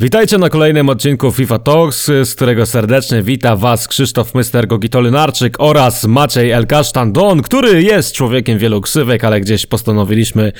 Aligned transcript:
Witajcie 0.00 0.38
na 0.38 0.48
kolejnym 0.48 0.88
odcinku 0.88 1.32
FIFA 1.32 1.58
Talks, 1.58 2.06
z 2.06 2.34
którego 2.34 2.66
serdecznie 2.66 3.22
wita 3.22 3.56
Was 3.56 3.88
Krzysztof 3.88 4.34
Myster 4.34 4.66
Gogitolynarczyk 4.66 5.56
oraz 5.58 6.04
Maciej 6.04 6.50
El 6.50 6.66
Don, 7.06 7.42
który 7.42 7.82
jest 7.82 8.12
człowiekiem 8.12 8.58
wielu 8.58 8.80
ksywek, 8.80 9.24
ale 9.24 9.40
gdzieś 9.40 9.66
postanowiliśmy, 9.66 10.52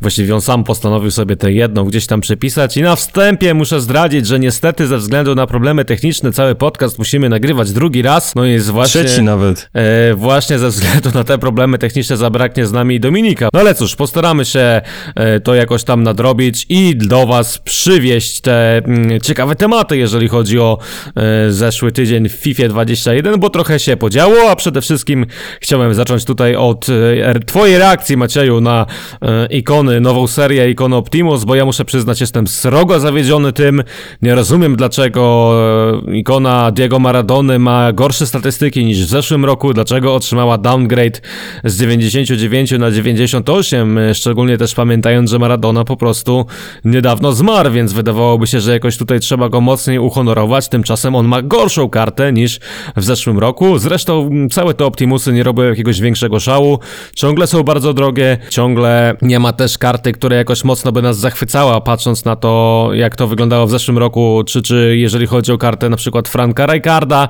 właściwie 0.00 0.34
on 0.34 0.40
sam 0.40 0.64
postanowił 0.64 1.10
sobie 1.10 1.36
tę 1.36 1.52
jedną 1.52 1.84
gdzieś 1.84 2.06
tam 2.06 2.20
przepisać 2.20 2.76
i 2.76 2.82
na 2.82 2.96
wstępie 2.96 3.54
muszę 3.54 3.80
zdradzić, 3.80 4.26
że 4.26 4.38
niestety 4.38 4.86
ze 4.86 4.98
względu 4.98 5.34
na 5.34 5.46
problemy 5.46 5.84
techniczne 5.84 6.32
cały 6.32 6.54
podcast 6.54 6.98
musimy 6.98 7.28
nagrywać 7.28 7.72
drugi 7.72 8.02
raz, 8.02 8.34
no 8.34 8.46
i 8.46 8.50
jest 8.50 8.70
właśnie... 8.70 9.04
Trzeci 9.04 9.22
nawet. 9.22 9.70
E, 9.74 10.14
właśnie 10.14 10.58
ze 10.58 10.68
względu 10.68 11.10
na 11.14 11.24
te 11.24 11.38
problemy 11.38 11.78
techniczne 11.78 12.16
zabraknie 12.16 12.66
z 12.66 12.72
nami 12.72 13.00
Dominika. 13.00 13.48
No 13.52 13.60
ale 13.60 13.74
cóż, 13.74 13.96
postaramy 13.96 14.44
się 14.44 14.80
e, 15.14 15.40
to 15.40 15.54
jakoś 15.54 15.84
tam 15.84 16.02
nadrobić 16.02 16.66
i 16.68 16.96
do 16.96 17.26
Was 17.26 17.58
przywieźć 17.58 18.40
te 18.40 18.81
ciekawe 19.22 19.56
tematy, 19.56 19.96
jeżeli 19.96 20.28
chodzi 20.28 20.58
o 20.58 20.78
e, 21.16 21.50
zeszły 21.50 21.92
tydzień 21.92 22.28
w 22.28 22.32
FIFA 22.32 22.68
21, 22.68 23.40
bo 23.40 23.50
trochę 23.50 23.78
się 23.78 23.96
podziało, 23.96 24.50
a 24.50 24.56
przede 24.56 24.80
wszystkim 24.80 25.26
chciałem 25.60 25.94
zacząć 25.94 26.24
tutaj 26.24 26.56
od 26.56 26.86
e, 26.88 27.40
Twojej 27.40 27.78
reakcji, 27.78 28.16
Macieju, 28.16 28.60
na 28.60 28.86
e, 29.22 29.46
ikony, 29.46 30.00
nową 30.00 30.26
serię 30.26 30.70
ikony 30.70 30.96
Optimus, 30.96 31.44
bo 31.44 31.54
ja 31.54 31.64
muszę 31.64 31.84
przyznać, 31.84 32.20
jestem 32.20 32.46
srogo 32.46 33.00
zawiedziony 33.00 33.52
tym. 33.52 33.82
Nie 34.22 34.34
rozumiem, 34.34 34.76
dlaczego 34.76 35.52
ikona 36.12 36.70
Diego 36.70 36.98
Maradony 36.98 37.58
ma 37.58 37.92
gorsze 37.92 38.26
statystyki 38.26 38.84
niż 38.84 39.04
w 39.04 39.08
zeszłym 39.08 39.44
roku, 39.44 39.74
dlaczego 39.74 40.14
otrzymała 40.14 40.58
downgrade 40.58 41.20
z 41.64 41.80
99 41.80 42.70
na 42.70 42.90
98, 42.90 43.98
szczególnie 44.14 44.58
też 44.58 44.74
pamiętając, 44.74 45.30
że 45.30 45.38
Maradona 45.38 45.84
po 45.84 45.96
prostu 45.96 46.46
niedawno 46.84 47.32
zmarł, 47.32 47.70
więc 47.70 47.92
wydawałoby 47.92 48.46
się, 48.46 48.60
że 48.60 48.71
jakoś 48.72 48.96
tutaj 48.96 49.20
trzeba 49.20 49.48
go 49.48 49.60
mocniej 49.60 49.98
uhonorować, 49.98 50.68
tymczasem 50.68 51.14
on 51.14 51.26
ma 51.26 51.42
gorszą 51.42 51.88
kartę 51.88 52.32
niż 52.32 52.60
w 52.96 53.04
zeszłym 53.04 53.38
roku. 53.38 53.78
Zresztą 53.78 54.30
całe 54.50 54.74
te 54.74 54.84
Optimusy 54.84 55.32
nie 55.32 55.42
robią 55.42 55.62
jakiegoś 55.62 56.00
większego 56.00 56.40
szału, 56.40 56.78
ciągle 57.14 57.46
są 57.46 57.62
bardzo 57.62 57.94
drogie, 57.94 58.38
ciągle 58.50 59.16
nie 59.22 59.38
ma 59.38 59.52
też 59.52 59.78
karty, 59.78 60.12
która 60.12 60.36
jakoś 60.36 60.64
mocno 60.64 60.92
by 60.92 61.02
nas 61.02 61.18
zachwycała, 61.18 61.80
patrząc 61.80 62.24
na 62.24 62.36
to, 62.36 62.90
jak 62.92 63.16
to 63.16 63.26
wyglądało 63.26 63.66
w 63.66 63.70
zeszłym 63.70 63.98
roku, 63.98 64.42
czy, 64.46 64.62
czy 64.62 64.96
jeżeli 64.96 65.26
chodzi 65.26 65.52
o 65.52 65.58
kartę 65.58 65.88
na 65.88 65.96
przykład 65.96 66.28
Franka 66.28 66.66
Rijkaarda, 66.66 67.28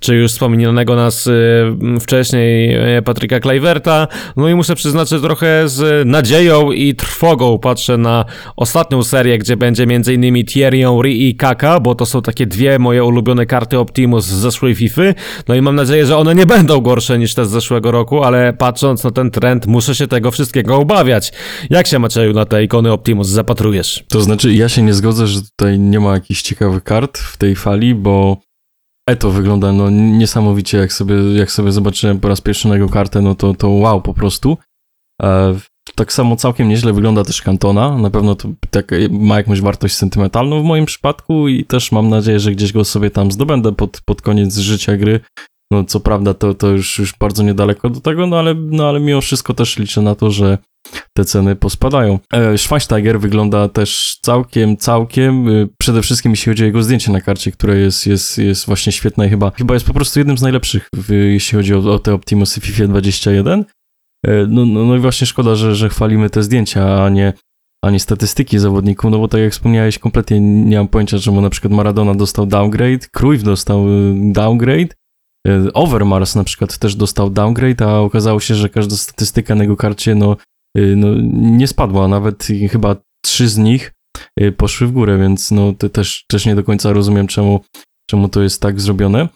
czy 0.00 0.14
już 0.14 0.32
wspominanego 0.32 0.96
nas 0.96 1.26
y, 1.26 1.64
wcześniej 2.00 2.76
y, 2.98 3.02
Patryka 3.02 3.40
Kluiverta. 3.40 4.08
No 4.36 4.48
i 4.48 4.54
muszę 4.54 4.74
przyznać, 4.74 5.08
że 5.08 5.20
trochę 5.20 5.68
z 5.68 6.06
nadzieją 6.08 6.72
i 6.72 6.94
trwogą 6.94 7.58
patrzę 7.58 7.98
na 7.98 8.24
ostatnią 8.56 9.02
serię, 9.02 9.38
gdzie 9.38 9.56
będzie 9.56 9.82
m.in. 9.82 10.44
Thierry 10.44 10.81
Henry 10.84 11.12
i 11.12 11.36
Kaka, 11.36 11.80
bo 11.80 11.94
to 11.94 12.06
są 12.06 12.22
takie 12.22 12.46
dwie 12.46 12.78
moje 12.78 13.04
ulubione 13.04 13.46
karty 13.46 13.78
Optimus 13.78 14.24
z 14.24 14.34
zeszłej 14.34 14.74
FIFA. 14.74 15.02
No 15.48 15.54
i 15.54 15.62
mam 15.62 15.76
nadzieję, 15.76 16.06
że 16.06 16.16
one 16.16 16.34
nie 16.34 16.46
będą 16.46 16.80
gorsze 16.80 17.18
niż 17.18 17.34
te 17.34 17.46
z 17.46 17.50
zeszłego 17.50 17.90
roku, 17.90 18.22
ale 18.22 18.52
patrząc 18.52 19.04
na 19.04 19.10
ten 19.10 19.30
trend, 19.30 19.66
muszę 19.66 19.94
się 19.94 20.06
tego 20.06 20.30
wszystkiego 20.30 20.76
obawiać. 20.76 21.32
Jak 21.70 21.86
się 21.86 21.98
Macieju 21.98 22.32
na 22.32 22.44
te 22.44 22.64
ikony 22.64 22.92
Optimus 22.92 23.28
zapatrujesz? 23.28 24.04
To 24.08 24.20
znaczy, 24.20 24.54
ja 24.54 24.68
się 24.68 24.82
nie 24.82 24.94
zgodzę, 24.94 25.26
że 25.26 25.42
tutaj 25.42 25.78
nie 25.78 26.00
ma 26.00 26.12
jakichś 26.12 26.42
ciekawych 26.42 26.84
kart 26.84 27.18
w 27.18 27.36
tej 27.36 27.56
fali, 27.56 27.94
bo 27.94 28.36
Eto 29.06 29.30
wygląda 29.30 29.72
no 29.72 29.90
niesamowicie, 29.90 30.78
jak 30.78 30.92
sobie, 30.92 31.14
jak 31.34 31.50
sobie 31.50 31.72
zobaczyłem 31.72 32.20
po 32.20 32.28
raz 32.28 32.40
pierwszy 32.40 32.68
na 32.68 32.74
jego 32.74 32.88
kartę, 32.88 33.22
no 33.22 33.34
to, 33.34 33.54
to 33.54 33.68
wow 33.68 34.02
po 34.02 34.14
prostu. 34.14 34.58
E, 35.90 35.92
tak 35.94 36.12
samo 36.12 36.36
całkiem 36.36 36.68
nieźle 36.68 36.92
wygląda 36.92 37.24
też 37.24 37.42
Kantona. 37.42 37.98
Na 37.98 38.10
pewno 38.10 38.34
to 38.34 38.48
tak, 38.70 38.90
ma 39.10 39.36
jakąś 39.36 39.60
wartość 39.60 39.94
sentymentalną 39.94 40.62
w 40.62 40.64
moim 40.64 40.86
przypadku 40.86 41.48
i 41.48 41.64
też 41.64 41.92
mam 41.92 42.08
nadzieję, 42.08 42.40
że 42.40 42.52
gdzieś 42.52 42.72
go 42.72 42.84
sobie 42.84 43.10
tam 43.10 43.32
zdobędę 43.32 43.72
pod, 43.72 44.00
pod 44.04 44.22
koniec 44.22 44.56
życia 44.56 44.96
gry. 44.96 45.20
No 45.72 45.84
co 45.84 46.00
prawda 46.00 46.34
to, 46.34 46.54
to 46.54 46.68
już, 46.68 46.98
już 46.98 47.14
bardzo 47.20 47.42
niedaleko 47.42 47.90
do 47.90 48.00
tego, 48.00 48.26
no 48.26 48.38
ale, 48.38 48.54
no 48.54 48.88
ale 48.88 49.00
mimo 49.00 49.20
wszystko 49.20 49.54
też 49.54 49.78
liczę 49.78 50.02
na 50.02 50.14
to, 50.14 50.30
że 50.30 50.58
te 51.16 51.24
ceny 51.24 51.56
pospadają. 51.56 52.18
E, 52.32 52.58
Schweinsteiger 52.58 53.20
wygląda 53.20 53.68
też 53.68 54.18
całkiem, 54.22 54.76
całkiem, 54.76 55.48
e, 55.48 55.68
przede 55.78 56.02
wszystkim 56.02 56.32
jeśli 56.32 56.50
chodzi 56.50 56.62
o 56.62 56.66
jego 56.66 56.82
zdjęcie 56.82 57.12
na 57.12 57.20
karcie, 57.20 57.52
które 57.52 57.78
jest, 57.78 58.06
jest, 58.06 58.38
jest 58.38 58.66
właśnie 58.66 58.92
świetne 58.92 59.26
i 59.26 59.30
chyba, 59.30 59.50
chyba 59.50 59.74
jest 59.74 59.86
po 59.86 59.94
prostu 59.94 60.20
jednym 60.20 60.38
z 60.38 60.42
najlepszych, 60.42 60.88
w, 60.96 61.12
jeśli 61.12 61.56
chodzi 61.56 61.74
o, 61.74 61.78
o 61.78 61.98
te 61.98 62.14
Optimusy 62.14 62.60
FIFA 62.60 62.86
21. 62.86 63.64
E, 64.26 64.46
no, 64.48 64.66
no, 64.66 64.84
no 64.84 64.96
i 64.96 64.98
właśnie 64.98 65.26
szkoda, 65.26 65.54
że, 65.54 65.74
że 65.74 65.88
chwalimy 65.88 66.30
te 66.30 66.42
zdjęcia, 66.42 67.04
a 67.04 67.08
nie, 67.08 67.32
a 67.84 67.90
nie 67.90 68.00
statystyki 68.00 68.58
zawodników, 68.58 69.10
no 69.10 69.18
bo 69.18 69.28
tak 69.28 69.40
jak 69.40 69.52
wspomniałeś, 69.52 69.98
kompletnie 69.98 70.40
nie 70.40 70.76
mam 70.76 70.88
pojęcia, 70.88 71.18
czemu 71.18 71.40
na 71.40 71.50
przykład 71.50 71.72
Maradona 71.72 72.14
dostał 72.14 72.46
downgrade, 72.46 73.08
Cruyff 73.12 73.42
dostał 73.42 73.88
y, 73.88 74.14
downgrade, 74.32 74.94
y, 75.48 75.72
Overmars 75.72 76.34
na 76.34 76.44
przykład 76.44 76.78
też 76.78 76.96
dostał 76.96 77.30
downgrade, 77.30 77.82
a 77.82 77.98
okazało 77.98 78.40
się, 78.40 78.54
że 78.54 78.68
każda 78.68 78.96
statystyka 78.96 79.54
na 79.54 79.62
jego 79.62 79.76
karcie 79.76 80.14
no, 80.14 80.36
y, 80.78 80.96
no 80.96 81.08
nie 81.32 81.66
spadła, 81.66 82.08
nawet 82.08 82.48
chyba 82.70 82.96
trzy 83.24 83.48
z 83.48 83.58
nich 83.58 83.92
poszły 84.56 84.86
w 84.86 84.92
górę, 84.92 85.18
więc 85.18 85.50
no 85.50 85.72
też, 85.72 86.24
też 86.28 86.46
nie 86.46 86.54
do 86.54 86.64
końca 86.64 86.92
rozumiem, 86.92 87.26
czemu, 87.26 87.60
czemu 88.10 88.28
to 88.28 88.42
jest 88.42 88.62
tak 88.62 88.80
zrobione. 88.80 89.28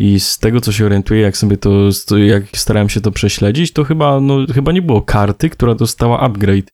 I 0.00 0.20
z 0.20 0.38
tego, 0.38 0.60
co 0.60 0.72
się 0.72 0.86
orientuję, 0.86 1.20
jak 1.20 1.36
sobie 1.36 1.56
to, 1.56 1.90
jak 2.16 2.44
starałem 2.56 2.88
się 2.88 3.00
to 3.00 3.12
prześledzić, 3.12 3.72
to 3.72 3.84
chyba, 3.84 4.20
no, 4.20 4.38
chyba 4.54 4.72
nie 4.72 4.82
było 4.82 5.02
karty, 5.02 5.50
która 5.50 5.74
dostała 5.74 6.20
upgrade. 6.20 6.70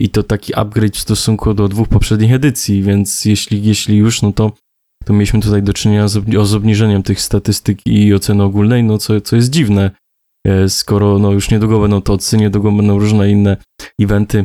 I 0.00 0.08
to 0.08 0.22
taki 0.22 0.54
upgrade 0.54 0.96
w 0.96 1.00
stosunku 1.00 1.54
do 1.54 1.68
dwóch 1.68 1.88
poprzednich 1.88 2.32
edycji, 2.32 2.82
więc 2.82 3.24
jeśli, 3.24 3.62
jeśli 3.62 3.96
już, 3.96 4.22
no 4.22 4.32
to, 4.32 4.52
to 5.04 5.12
mieliśmy 5.12 5.40
tutaj 5.40 5.62
do 5.62 5.72
czynienia 5.72 6.08
z, 6.08 6.24
z 6.44 6.54
obniżeniem 6.54 7.02
tych 7.02 7.20
statystyk 7.20 7.86
i 7.86 8.14
oceny 8.14 8.42
ogólnej, 8.42 8.84
no 8.84 8.98
co, 8.98 9.20
co 9.20 9.36
jest 9.36 9.50
dziwne, 9.50 9.90
e, 10.46 10.68
skoro 10.68 11.18
no, 11.18 11.32
już 11.32 11.50
niedługo 11.50 11.80
będą 11.80 12.02
to 12.02 12.12
ocy, 12.12 12.36
niedługo 12.36 12.72
będą 12.72 12.98
różne 12.98 13.30
inne 13.30 13.56
eventy, 14.00 14.44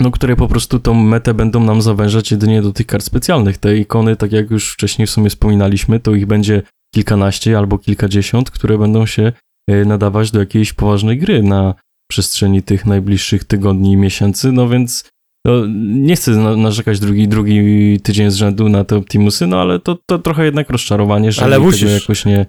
no, 0.00 0.10
które 0.10 0.36
po 0.36 0.48
prostu 0.48 0.78
tą 0.78 0.94
metę 0.94 1.34
będą 1.34 1.60
nam 1.60 1.82
zawężać 1.82 2.30
jedynie 2.30 2.62
do 2.62 2.72
tych 2.72 2.86
kart 2.86 3.04
specjalnych. 3.04 3.58
Te 3.58 3.76
ikony, 3.76 4.16
tak 4.16 4.32
jak 4.32 4.50
już 4.50 4.72
wcześniej 4.72 5.06
w 5.06 5.10
sumie 5.10 5.30
wspominaliśmy, 5.30 6.00
to 6.00 6.14
ich 6.14 6.26
będzie 6.26 6.62
kilkanaście 6.94 7.58
albo 7.58 7.78
kilkadziesiąt, 7.78 8.50
które 8.50 8.78
będą 8.78 9.06
się 9.06 9.32
e, 9.68 9.84
nadawać 9.84 10.30
do 10.30 10.40
jakiejś 10.40 10.72
poważnej 10.72 11.18
gry 11.18 11.42
na 11.42 11.74
przestrzeni 12.10 12.62
tych 12.62 12.86
najbliższych 12.86 13.44
tygodni 13.44 13.92
i 13.92 13.96
miesięcy, 13.96 14.52
no 14.52 14.68
więc 14.68 15.10
no, 15.46 15.52
nie 15.84 16.16
chcę 16.16 16.30
narzekać 16.56 17.00
drugi, 17.00 17.28
drugi 17.28 18.00
tydzień 18.00 18.30
z 18.30 18.34
rzędu 18.34 18.68
na 18.68 18.84
te 18.84 18.96
Optimusy, 18.96 19.46
no 19.46 19.60
ale 19.60 19.78
to, 19.78 19.98
to 20.06 20.18
trochę 20.18 20.44
jednak 20.44 20.70
rozczarowanie, 20.70 21.32
że 21.32 21.42
ale 21.42 21.58
musisz. 21.58 21.80
tego 21.80 21.92
jakoś 21.92 22.24
nie... 22.24 22.46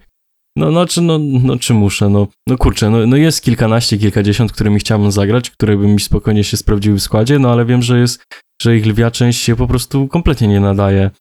No, 0.58 0.72
no, 0.72 0.86
czy, 0.86 1.02
no, 1.02 1.20
no, 1.20 1.58
czy 1.58 1.74
muszę, 1.74 2.10
no, 2.10 2.28
no 2.48 2.58
kurczę, 2.58 2.90
no, 2.90 3.08
no 3.08 3.18
jest 3.18 3.42
kilkanaście, 3.42 3.98
kilkadziesiąt, 3.98 4.52
którymi 4.52 4.80
chciałbym 4.80 5.12
zagrać, 5.12 5.50
które 5.50 5.78
by 5.78 5.88
mi 5.88 6.00
spokojnie 6.00 6.44
się 6.44 6.58
sprawdziły 6.58 6.98
w 6.98 7.02
składzie, 7.02 7.40
no 7.40 7.52
ale 7.52 7.66
wiem, 7.66 7.82
że 7.82 8.00
jest, 8.00 8.26
że 8.62 8.78
ich 8.78 8.86
lwia 8.86 9.12
część 9.12 9.42
się 9.42 9.56
po 9.56 9.68
prostu 9.68 10.08
kompletnie 10.08 10.48
nie 10.48 10.60
nadaje 10.60 11.12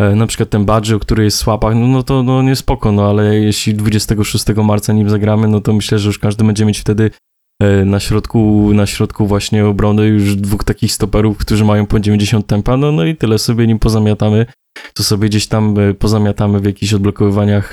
na 0.00 0.26
przykład 0.26 0.50
ten 0.50 0.64
Badger, 0.64 1.00
który 1.00 1.24
jest 1.24 1.36
w 1.36 1.40
słapach, 1.40 1.74
no, 1.74 1.86
no 1.86 2.02
to 2.02 2.22
no 2.22 2.42
nie 2.42 2.56
spoko, 2.56 2.92
no 2.92 3.10
ale 3.10 3.36
jeśli 3.36 3.74
26 3.74 4.44
marca 4.64 4.92
nim 4.92 5.10
zagramy, 5.10 5.48
no 5.48 5.60
to 5.60 5.72
myślę, 5.72 5.98
że 5.98 6.08
już 6.08 6.18
każdy 6.18 6.44
będzie 6.44 6.64
mieć 6.64 6.78
wtedy 6.78 7.10
e, 7.62 7.84
na 7.84 8.00
środku, 8.00 8.70
na 8.74 8.86
środku 8.86 9.26
właśnie 9.26 9.66
obrony 9.66 10.06
już 10.06 10.36
dwóch 10.36 10.64
takich 10.64 10.92
stoperów, 10.92 11.38
którzy 11.38 11.64
mają 11.64 11.86
po 11.86 12.00
90 12.00 12.46
tempa, 12.46 12.76
no, 12.76 12.92
no 12.92 13.04
i 13.04 13.16
tyle 13.16 13.38
sobie 13.38 13.66
nim 13.66 13.78
pozamiatamy, 13.78 14.46
to 14.94 15.02
sobie 15.02 15.28
gdzieś 15.28 15.46
tam 15.46 15.78
e, 15.78 15.94
pozamiatamy 15.94 16.60
w 16.60 16.64
jakichś 16.64 16.94
odblokowywaniach, 16.94 17.72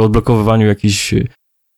odblokowywaniu 0.00 0.66
jakichś 0.66 1.14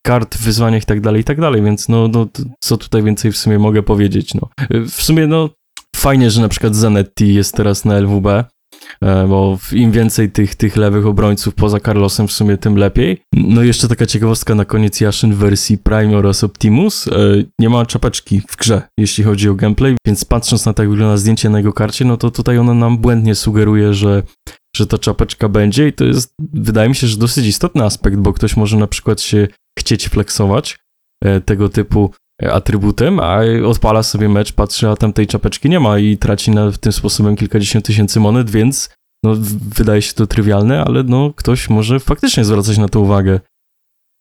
kart, 0.06 0.38
wyzwaniach 0.38 0.82
i 0.82 0.86
tak 0.86 1.00
dalej, 1.00 1.20
i 1.20 1.24
tak 1.24 1.40
dalej, 1.40 1.62
więc 1.62 1.88
no, 1.88 2.08
no 2.08 2.26
co 2.60 2.76
tutaj 2.76 3.02
więcej 3.02 3.32
w 3.32 3.36
sumie 3.36 3.58
mogę 3.58 3.82
powiedzieć, 3.82 4.34
no. 4.34 4.48
W 4.70 5.02
sumie 5.02 5.26
no 5.26 5.50
fajnie, 5.96 6.30
że 6.30 6.40
na 6.40 6.48
przykład 6.48 6.76
Zanetti 6.76 7.34
jest 7.34 7.54
teraz 7.54 7.84
na 7.84 7.94
LWB, 7.94 8.26
E, 8.26 8.44
bo 9.02 9.58
im 9.72 9.92
więcej 9.92 10.30
tych, 10.30 10.54
tych 10.54 10.76
lewych 10.76 11.06
obrońców 11.06 11.54
poza 11.54 11.80
Carlosem 11.80 12.28
w 12.28 12.32
sumie 12.32 12.56
tym 12.56 12.76
lepiej. 12.76 13.22
No 13.34 13.62
i 13.62 13.66
jeszcze 13.66 13.88
taka 13.88 14.06
ciekawostka 14.06 14.54
na 14.54 14.64
koniec 14.64 15.00
Yashin 15.00 15.34
w 15.34 15.36
wersji 15.36 15.78
Prime 15.78 16.16
oraz 16.16 16.44
Optimus. 16.44 17.08
E, 17.08 17.12
nie 17.58 17.68
ma 17.68 17.86
czapeczki 17.86 18.42
w 18.48 18.56
grze, 18.56 18.82
jeśli 18.98 19.24
chodzi 19.24 19.48
o 19.48 19.54
gameplay, 19.54 19.96
więc 20.06 20.24
patrząc 20.24 20.66
na 20.66 20.72
to, 20.72 20.82
jak 20.82 20.90
wygląda 20.90 21.16
zdjęcie 21.16 21.50
na 21.50 21.58
jego 21.58 21.72
karcie, 21.72 22.04
no 22.04 22.16
to 22.16 22.30
tutaj 22.30 22.58
ona 22.58 22.74
nam 22.74 22.98
błędnie 22.98 23.34
sugeruje, 23.34 23.94
że 23.94 24.22
że 24.76 24.86
ta 24.86 24.98
czapeczka 24.98 25.48
będzie 25.48 25.88
i 25.88 25.92
to 25.92 26.04
jest, 26.04 26.34
wydaje 26.52 26.88
mi 26.88 26.94
się, 26.94 27.06
że 27.06 27.16
dosyć 27.16 27.46
istotny 27.46 27.84
aspekt, 27.84 28.16
bo 28.16 28.32
ktoś 28.32 28.56
może 28.56 28.76
na 28.76 28.86
przykład 28.86 29.20
się 29.20 29.48
chcieć 29.78 30.08
flexować 30.08 30.78
e, 31.24 31.40
tego 31.40 31.68
typu 31.68 32.10
atrybutem, 32.42 33.20
a 33.20 33.40
odpala 33.66 34.02
sobie 34.02 34.28
mecz, 34.28 34.52
patrzy, 34.52 34.88
a 34.88 34.96
tam 34.96 35.12
tej 35.12 35.26
czapeczki 35.26 35.70
nie 35.70 35.80
ma 35.80 35.98
i 35.98 36.18
traci 36.18 36.50
na, 36.50 36.72
tym 36.72 36.92
sposobem 36.92 37.36
kilkadziesiąt 37.36 37.84
tysięcy 37.84 38.20
monet, 38.20 38.50
więc 38.50 38.90
no, 39.24 39.34
wydaje 39.76 40.02
się 40.02 40.14
to 40.14 40.26
trywialne, 40.26 40.84
ale 40.84 41.02
no, 41.02 41.32
ktoś 41.36 41.70
może 41.70 42.00
faktycznie 42.00 42.44
zwracać 42.44 42.78
na 42.78 42.88
to 42.88 43.00
uwagę. 43.00 43.40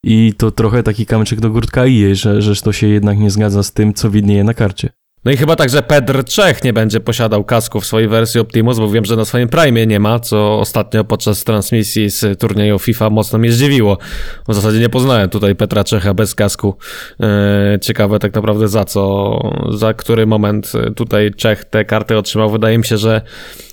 I 0.05 0.33
to 0.37 0.51
trochę 0.51 0.83
taki 0.83 1.05
kamyczek 1.05 1.39
do 1.39 1.49
górtka 1.49 1.85
i 1.85 2.15
że, 2.15 2.41
że 2.41 2.55
to 2.55 2.73
się 2.73 2.87
jednak 2.87 3.17
nie 3.17 3.31
zgadza 3.31 3.63
z 3.63 3.71
tym, 3.71 3.93
co 3.93 4.09
widnieje 4.09 4.43
na 4.43 4.53
karcie. 4.53 4.89
No 5.25 5.31
i 5.31 5.37
chyba 5.37 5.55
także 5.55 5.81
Pedr 5.81 6.23
Czech 6.23 6.63
nie 6.63 6.73
będzie 6.73 6.99
posiadał 6.99 7.43
kasku 7.43 7.79
w 7.79 7.85
swojej 7.85 8.07
wersji 8.07 8.39
Optimus, 8.39 8.79
bo 8.79 8.89
wiem, 8.89 9.05
że 9.05 9.15
na 9.15 9.25
swoim 9.25 9.49
Prime 9.49 9.87
nie 9.87 9.99
ma, 9.99 10.19
co 10.19 10.59
ostatnio 10.59 11.03
podczas 11.03 11.43
transmisji 11.43 12.09
z 12.09 12.39
turnieju 12.39 12.79
FIFA 12.79 13.09
mocno 13.09 13.39
mnie 13.39 13.51
zdziwiło. 13.51 13.97
W 14.47 14.53
zasadzie 14.53 14.79
nie 14.79 14.89
poznałem 14.89 15.29
tutaj 15.29 15.55
Petra 15.55 15.83
Czecha 15.83 16.13
bez 16.13 16.35
kasku. 16.35 16.77
Eee, 17.19 17.79
ciekawe 17.79 18.19
tak 18.19 18.33
naprawdę 18.33 18.67
za 18.67 18.85
co, 18.85 19.39
za 19.77 19.93
który 19.93 20.27
moment 20.27 20.71
tutaj 20.95 21.31
Czech 21.33 21.65
te 21.65 21.85
karty 21.85 22.17
otrzymał. 22.17 22.49
Wydaje 22.49 22.77
mi 22.77 22.85
się, 22.85 22.97
że 22.97 23.21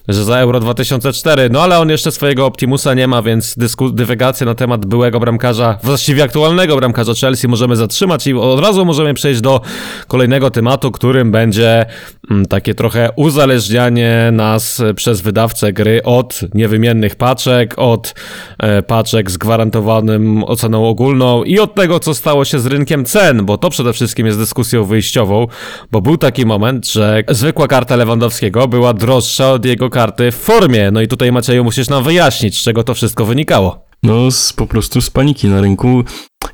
że 0.08 0.24
za 0.24 0.38
Euro 0.38 0.60
2004, 0.60 1.50
no 1.50 1.62
ale 1.62 1.78
on 1.78 1.88
jeszcze 1.88 2.12
swojego 2.12 2.46
Optimusa 2.46 2.94
nie 2.94 3.06
ma, 3.06 3.22
więc 3.22 3.58
dysku- 3.58 3.94
dywagację 3.94 4.46
na 4.46 4.54
temat 4.54 4.86
byłego 4.86 5.20
bramkarza, 5.20 5.78
właściwie 5.82 6.24
aktualnego 6.24 6.76
bramkarza 6.76 7.12
Chelsea 7.20 7.48
możemy 7.48 7.76
zatrzymać 7.76 8.26
i 8.26 8.34
od 8.34 8.60
razu 8.60 8.84
możemy 8.84 9.14
przejść 9.14 9.40
do 9.40 9.60
kolejnego 10.08 10.50
tematu, 10.50 10.90
którym 10.90 11.30
będzie 11.30 11.86
mm, 12.30 12.46
takie 12.46 12.74
trochę 12.74 13.10
uzależnianie 13.16 14.28
nas 14.32 14.82
przez 14.96 15.20
wydawcę 15.20 15.72
gry 15.72 16.02
od 16.02 16.40
niewymiennych 16.54 17.16
paczek, 17.16 17.74
od 17.76 18.14
e, 18.58 18.82
paczek 18.82 19.30
z 19.30 19.36
gwarantowanym 19.36 20.44
oceną 20.44 20.88
ogólną 20.88 21.44
i 21.44 21.58
od 21.58 21.74
tego, 21.74 22.00
co 22.00 22.14
stało 22.14 22.44
się 22.44 22.58
z 22.58 22.66
rynkiem 22.66 23.04
cen, 23.04 23.46
bo 23.46 23.58
to 23.58 23.70
przede 23.70 23.92
wszystkim 23.92 24.26
jest 24.26 24.38
dyskusją 24.38 24.84
wyjściową, 24.84 25.46
bo 25.92 26.00
był 26.00 26.16
taki 26.16 26.46
moment, 26.46 26.88
że 26.88 27.24
zwykła 27.28 27.68
karta 27.68 27.96
Lewandowskiego 27.96 28.68
była 28.68 28.94
droższa 28.94 29.52
od 29.52 29.64
jego 29.64 29.90
karty 29.96 30.30
w 30.30 30.34
formie. 30.34 30.90
No 30.90 31.00
i 31.00 31.08
tutaj 31.08 31.32
Macieju 31.32 31.64
musisz 31.64 31.88
nam 31.88 32.04
wyjaśnić, 32.04 32.58
z 32.58 32.62
czego 32.62 32.84
to 32.84 32.94
wszystko 32.94 33.24
wynikało. 33.24 33.86
No, 34.02 34.30
z, 34.30 34.52
po 34.52 34.66
prostu 34.66 35.00
z 35.00 35.10
paniki 35.10 35.48
na 35.48 35.60
rynku. 35.60 36.04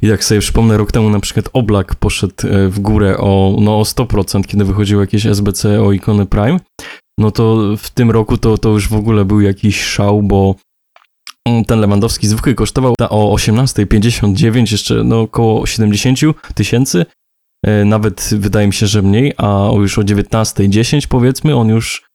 Jak 0.03 0.25
sobie 0.25 0.41
przypomnę, 0.41 0.77
rok 0.77 0.93
temu 0.93 1.11
na 1.11 1.21
przykład 1.21 1.49
Oblak 1.53 1.95
poszedł 1.95 2.35
e, 2.45 2.69
w 2.69 2.81
górę 2.81 3.17
o, 3.19 3.57
no, 3.61 3.79
o 3.79 3.83
100%, 3.83 4.47
kiedy 4.47 4.65
wychodziło 4.65 5.01
jakieś 5.01 5.27
SBC 5.27 5.83
o 5.83 5.93
ikony 5.93 6.27
Prime. 6.27 6.61
No 7.19 7.31
to 7.31 7.77
w 7.77 7.91
tym 7.91 8.11
roku 8.11 8.37
to, 8.37 8.59
to 8.59 8.69
już 8.69 8.89
w 8.89 8.95
ogóle 8.95 9.25
był 9.25 9.41
jakiś 9.41 9.83
szał, 9.83 10.23
bo 10.23 10.55
mm, 11.49 11.65
ten 11.65 11.81
Lewandowski 11.81 12.29
zwykły 12.29 12.55
kosztował 12.55 12.95
o 13.11 13.35
18,59, 13.37 14.73
jeszcze 14.73 15.05
no 15.05 15.21
około 15.21 15.67
70 15.67 16.19
tysięcy. 16.55 17.07
E, 17.67 17.85
Nawet 17.85 18.31
wydaje 18.39 18.67
mi 18.67 18.73
się, 18.73 18.87
że 18.87 19.03
mniej, 19.03 19.33
a 19.37 19.71
już 19.75 19.99
o 19.99 20.03
19,10 20.03 21.07
powiedzmy, 21.07 21.57
on 21.57 21.69
już 21.69 22.12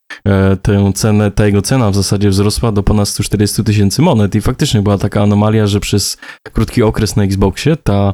tę 0.61 0.91
cenę, 0.95 1.31
ta 1.31 1.45
jego 1.45 1.61
cena 1.61 1.91
w 1.91 1.95
zasadzie 1.95 2.29
wzrosła 2.29 2.71
do 2.71 2.83
ponad 2.83 3.09
140 3.09 3.63
tysięcy 3.63 4.01
monet 4.01 4.35
i 4.35 4.41
faktycznie 4.41 4.81
była 4.81 4.97
taka 4.97 5.23
anomalia, 5.23 5.67
że 5.67 5.79
przez 5.79 6.17
krótki 6.53 6.83
okres 6.83 7.15
na 7.15 7.23
Xboxie 7.23 7.75
ta 7.75 8.13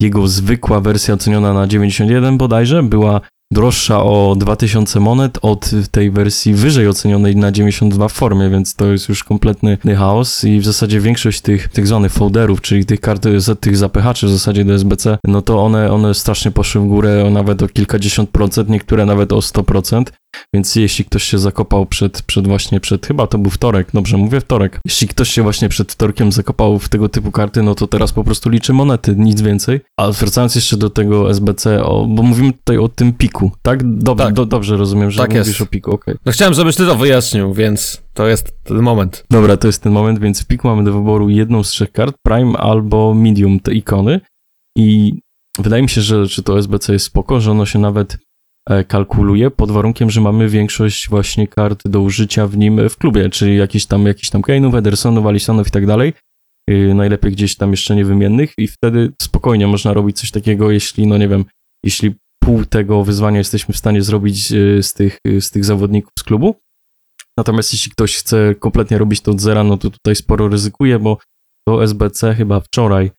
jego 0.00 0.28
zwykła 0.28 0.80
wersja 0.80 1.14
oceniona 1.14 1.52
na 1.52 1.66
91 1.66 2.38
bodajże 2.38 2.82
była 2.82 3.20
droższa 3.52 4.02
o 4.02 4.34
2000 4.38 5.00
monet 5.00 5.38
od 5.42 5.70
tej 5.90 6.10
wersji 6.10 6.54
wyżej 6.54 6.88
ocenionej 6.88 7.36
na 7.36 7.52
92 7.52 8.08
w 8.08 8.12
formie, 8.12 8.50
więc 8.50 8.74
to 8.74 8.92
jest 8.92 9.08
już 9.08 9.24
kompletny 9.24 9.78
chaos 9.96 10.44
i 10.44 10.60
w 10.60 10.64
zasadzie 10.64 11.00
większość 11.00 11.40
tych 11.40 11.68
tak 11.68 11.86
zwanych 11.86 12.12
folderów, 12.12 12.60
czyli 12.60 12.86
tych 12.86 13.00
kart, 13.00 13.26
tych 13.60 13.76
zapychaczy 13.76 14.26
w 14.26 14.30
zasadzie 14.30 14.64
do 14.64 14.74
SBC, 14.74 15.18
no 15.24 15.42
to 15.42 15.64
one, 15.64 15.92
one 15.92 16.14
strasznie 16.14 16.50
poszły 16.50 16.80
w 16.80 16.86
górę 16.86 17.30
nawet 17.30 17.62
o 17.62 17.68
kilkadziesiąt 17.68 18.30
procent, 18.30 18.68
niektóre 18.68 19.06
nawet 19.06 19.32
o 19.32 19.38
100%, 19.38 20.04
więc 20.54 20.76
jeśli 20.76 21.04
ktoś 21.04 21.22
się 21.24 21.38
zakopał 21.38 21.86
przed, 21.86 22.22
przed 22.22 22.46
właśnie, 22.48 22.80
przed, 22.80 23.06
chyba 23.06 23.26
to 23.26 23.38
był 23.38 23.50
wtorek, 23.50 23.88
dobrze 23.94 24.16
mówię 24.16 24.40
wtorek, 24.40 24.80
jeśli 24.84 25.08
ktoś 25.08 25.30
się 25.30 25.42
właśnie 25.42 25.68
przed 25.68 25.92
wtorkiem 25.92 26.32
zakopał 26.32 26.78
w 26.78 26.88
tego 26.88 27.08
typu 27.08 27.32
karty, 27.32 27.62
no 27.62 27.74
to 27.74 27.86
teraz 27.86 28.12
po 28.12 28.24
prostu 28.24 28.50
liczy 28.50 28.72
monety, 28.72 29.14
nic 29.18 29.42
więcej. 29.42 29.80
A 29.96 30.10
wracając 30.10 30.54
jeszcze 30.54 30.76
do 30.76 30.90
tego 30.90 31.30
SBC, 31.30 31.84
o, 31.84 32.06
bo 32.06 32.22
mówimy 32.22 32.52
tutaj 32.52 32.78
o 32.78 32.88
tym 32.88 33.12
piku, 33.12 33.50
tak? 33.62 33.98
Dobrze, 33.98 34.24
Tak. 34.24 34.34
Do, 34.34 34.46
dobrze 34.46 34.76
rozumiem, 34.76 35.10
że 35.10 35.18
Tak 35.18 35.30
mówisz 35.30 35.46
jest. 35.46 35.60
o 35.60 35.66
piku, 35.66 35.90
okej. 35.90 36.14
No 36.26 36.32
chciałem, 36.32 36.54
żebyś 36.54 36.76
ty 36.76 36.86
to 36.86 36.96
wyjaśnił, 36.96 37.54
więc 37.54 38.02
to 38.14 38.26
jest 38.26 38.64
ten 38.64 38.82
moment. 38.82 39.24
Dobra, 39.30 39.56
to 39.56 39.66
jest 39.66 39.82
ten 39.82 39.92
moment, 39.92 40.18
więc 40.18 40.42
w 40.42 40.46
piku 40.46 40.68
mamy 40.68 40.84
do 40.84 40.92
wyboru 40.92 41.28
jedną 41.28 41.62
z 41.62 41.68
trzech 41.68 41.92
kart, 41.92 42.16
Prime 42.26 42.58
albo 42.58 43.14
Medium, 43.14 43.60
te 43.60 43.74
ikony. 43.74 44.20
I 44.76 45.12
wydaje 45.58 45.82
mi 45.82 45.88
się, 45.88 46.00
że 46.00 46.28
czy 46.28 46.42
to 46.42 46.58
SBC 46.58 46.92
jest 46.92 47.06
spoko, 47.06 47.40
że 47.40 47.50
ono 47.50 47.66
się 47.66 47.78
nawet 47.78 48.18
kalkuluje 48.88 49.50
pod 49.50 49.70
warunkiem, 49.70 50.10
że 50.10 50.20
mamy 50.20 50.48
większość 50.48 51.08
właśnie 51.08 51.48
kart 51.48 51.88
do 51.88 52.00
użycia 52.00 52.46
w 52.46 52.56
nim 52.56 52.88
w 52.88 52.96
klubie, 52.96 53.30
czyli 53.30 53.56
jakiś 53.56 53.86
tam, 53.86 54.06
jakiś 54.06 54.30
tam 54.30 54.42
Kane'ów, 54.42 54.76
Edersonów, 54.78 55.26
Alisonów 55.26 55.68
i 55.68 55.70
tak 55.70 55.86
dalej. 55.86 56.12
Yy, 56.68 56.94
najlepiej 56.94 57.32
gdzieś 57.32 57.56
tam 57.56 57.70
jeszcze 57.70 57.96
niewymiennych 57.96 58.52
i 58.58 58.68
wtedy 58.68 59.12
spokojnie 59.22 59.66
można 59.66 59.92
robić 59.92 60.20
coś 60.20 60.30
takiego, 60.30 60.70
jeśli, 60.70 61.06
no 61.06 61.18
nie 61.18 61.28
wiem, 61.28 61.44
jeśli 61.84 62.14
pół 62.42 62.64
tego 62.64 63.04
wyzwania 63.04 63.38
jesteśmy 63.38 63.74
w 63.74 63.78
stanie 63.78 64.02
zrobić 64.02 64.50
yy, 64.50 64.82
z 64.82 64.94
tych, 64.94 65.18
yy, 65.24 65.40
z 65.40 65.50
tych 65.50 65.64
zawodników 65.64 66.12
z 66.18 66.22
klubu. 66.22 66.54
Natomiast 67.38 67.72
jeśli 67.72 67.92
ktoś 67.92 68.16
chce 68.16 68.54
kompletnie 68.54 68.98
robić 68.98 69.20
to 69.20 69.30
od 69.30 69.40
zera, 69.40 69.64
no 69.64 69.76
to 69.76 69.90
tutaj 69.90 70.16
sporo 70.16 70.48
ryzykuje, 70.48 70.98
bo 70.98 71.18
to 71.68 71.84
SBC 71.84 72.34
chyba 72.34 72.60
wczoraj 72.60 73.06
e, 73.06 73.10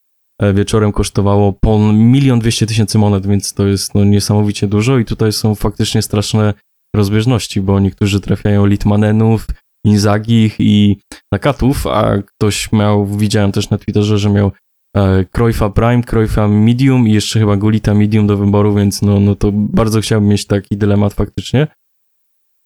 wieczorem 0.53 0.91
kosztowało 0.91 1.53
po 1.53 1.79
milion 1.93 2.39
dwieście 2.39 2.65
tysięcy 2.65 2.97
monet, 2.97 3.27
więc 3.27 3.53
to 3.53 3.67
jest 3.67 3.95
no, 3.95 4.03
niesamowicie 4.03 4.67
dużo 4.67 4.97
i 4.97 5.05
tutaj 5.05 5.31
są 5.31 5.55
faktycznie 5.55 6.01
straszne 6.01 6.53
rozbieżności, 6.95 7.61
bo 7.61 7.79
niektórzy 7.79 8.19
trafiają 8.19 8.65
Litmanenów, 8.65 9.47
Inzagich 9.85 10.55
i 10.59 10.97
Nakatów, 11.31 11.87
a 11.87 12.21
ktoś 12.21 12.71
miał, 12.71 13.05
widziałem 13.05 13.51
też 13.51 13.69
na 13.69 13.77
Twitterze, 13.77 14.17
że 14.17 14.29
miał 14.29 14.51
e, 14.97 15.25
Cruyffa 15.25 15.69
Prime, 15.69 16.03
Cruyffa 16.03 16.47
Medium 16.47 17.07
i 17.07 17.13
jeszcze 17.13 17.39
chyba 17.39 17.57
Gulita 17.57 17.93
Medium 17.93 18.27
do 18.27 18.37
wyboru, 18.37 18.75
więc 18.75 19.01
no, 19.01 19.19
no 19.19 19.35
to 19.35 19.51
bardzo 19.53 20.01
chciałbym 20.01 20.29
mieć 20.29 20.47
taki 20.47 20.77
dylemat 20.77 21.13
faktycznie. 21.13 21.67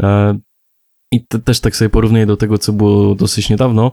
E, 0.01 0.39
I 1.13 1.25
te, 1.27 1.39
też 1.39 1.60
tak 1.60 1.75
sobie 1.75 1.89
porównuję 1.89 2.25
do 2.25 2.38
tego, 2.38 2.57
co 2.57 2.74
było 2.74 3.16
dosyć 3.16 3.50
niedawno, 3.50 3.92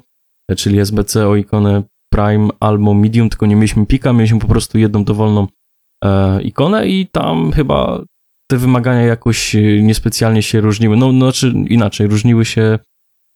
e, 0.50 0.56
czyli 0.56 0.78
SBC 0.78 1.28
o 1.28 1.36
ikonę 1.36 1.82
Prime 2.12 2.48
albo 2.60 2.94
Medium, 2.94 3.30
tylko 3.30 3.46
nie 3.46 3.56
mieliśmy 3.56 3.86
pika, 3.86 4.12
mieliśmy 4.12 4.38
po 4.38 4.48
prostu 4.48 4.78
jedną 4.78 5.04
dowolną 5.04 5.46
e, 6.04 6.42
ikonę 6.42 6.88
i 6.88 7.06
tam 7.06 7.52
chyba 7.52 8.02
te 8.50 8.56
wymagania 8.58 9.02
jakoś 9.02 9.54
e, 9.54 9.82
niespecjalnie 9.82 10.42
się 10.42 10.60
różniły. 10.60 10.96
No, 10.96 11.12
no 11.12 11.26
znaczy 11.26 11.52
inaczej, 11.68 12.06
różniły 12.06 12.44
się 12.44 12.78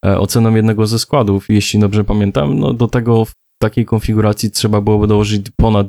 e, 0.07 0.19
oceną 0.19 0.55
jednego 0.55 0.87
ze 0.87 0.99
składów, 0.99 1.49
jeśli 1.49 1.81
dobrze 1.81 2.05
pamiętam. 2.05 2.59
No 2.59 2.73
do 2.73 2.89
tego 2.89 3.25
w 3.25 3.33
takiej 3.63 3.85
konfiguracji 3.85 4.51
trzeba 4.51 4.81
byłoby 4.81 5.07
dołożyć 5.07 5.51
ponad 5.57 5.87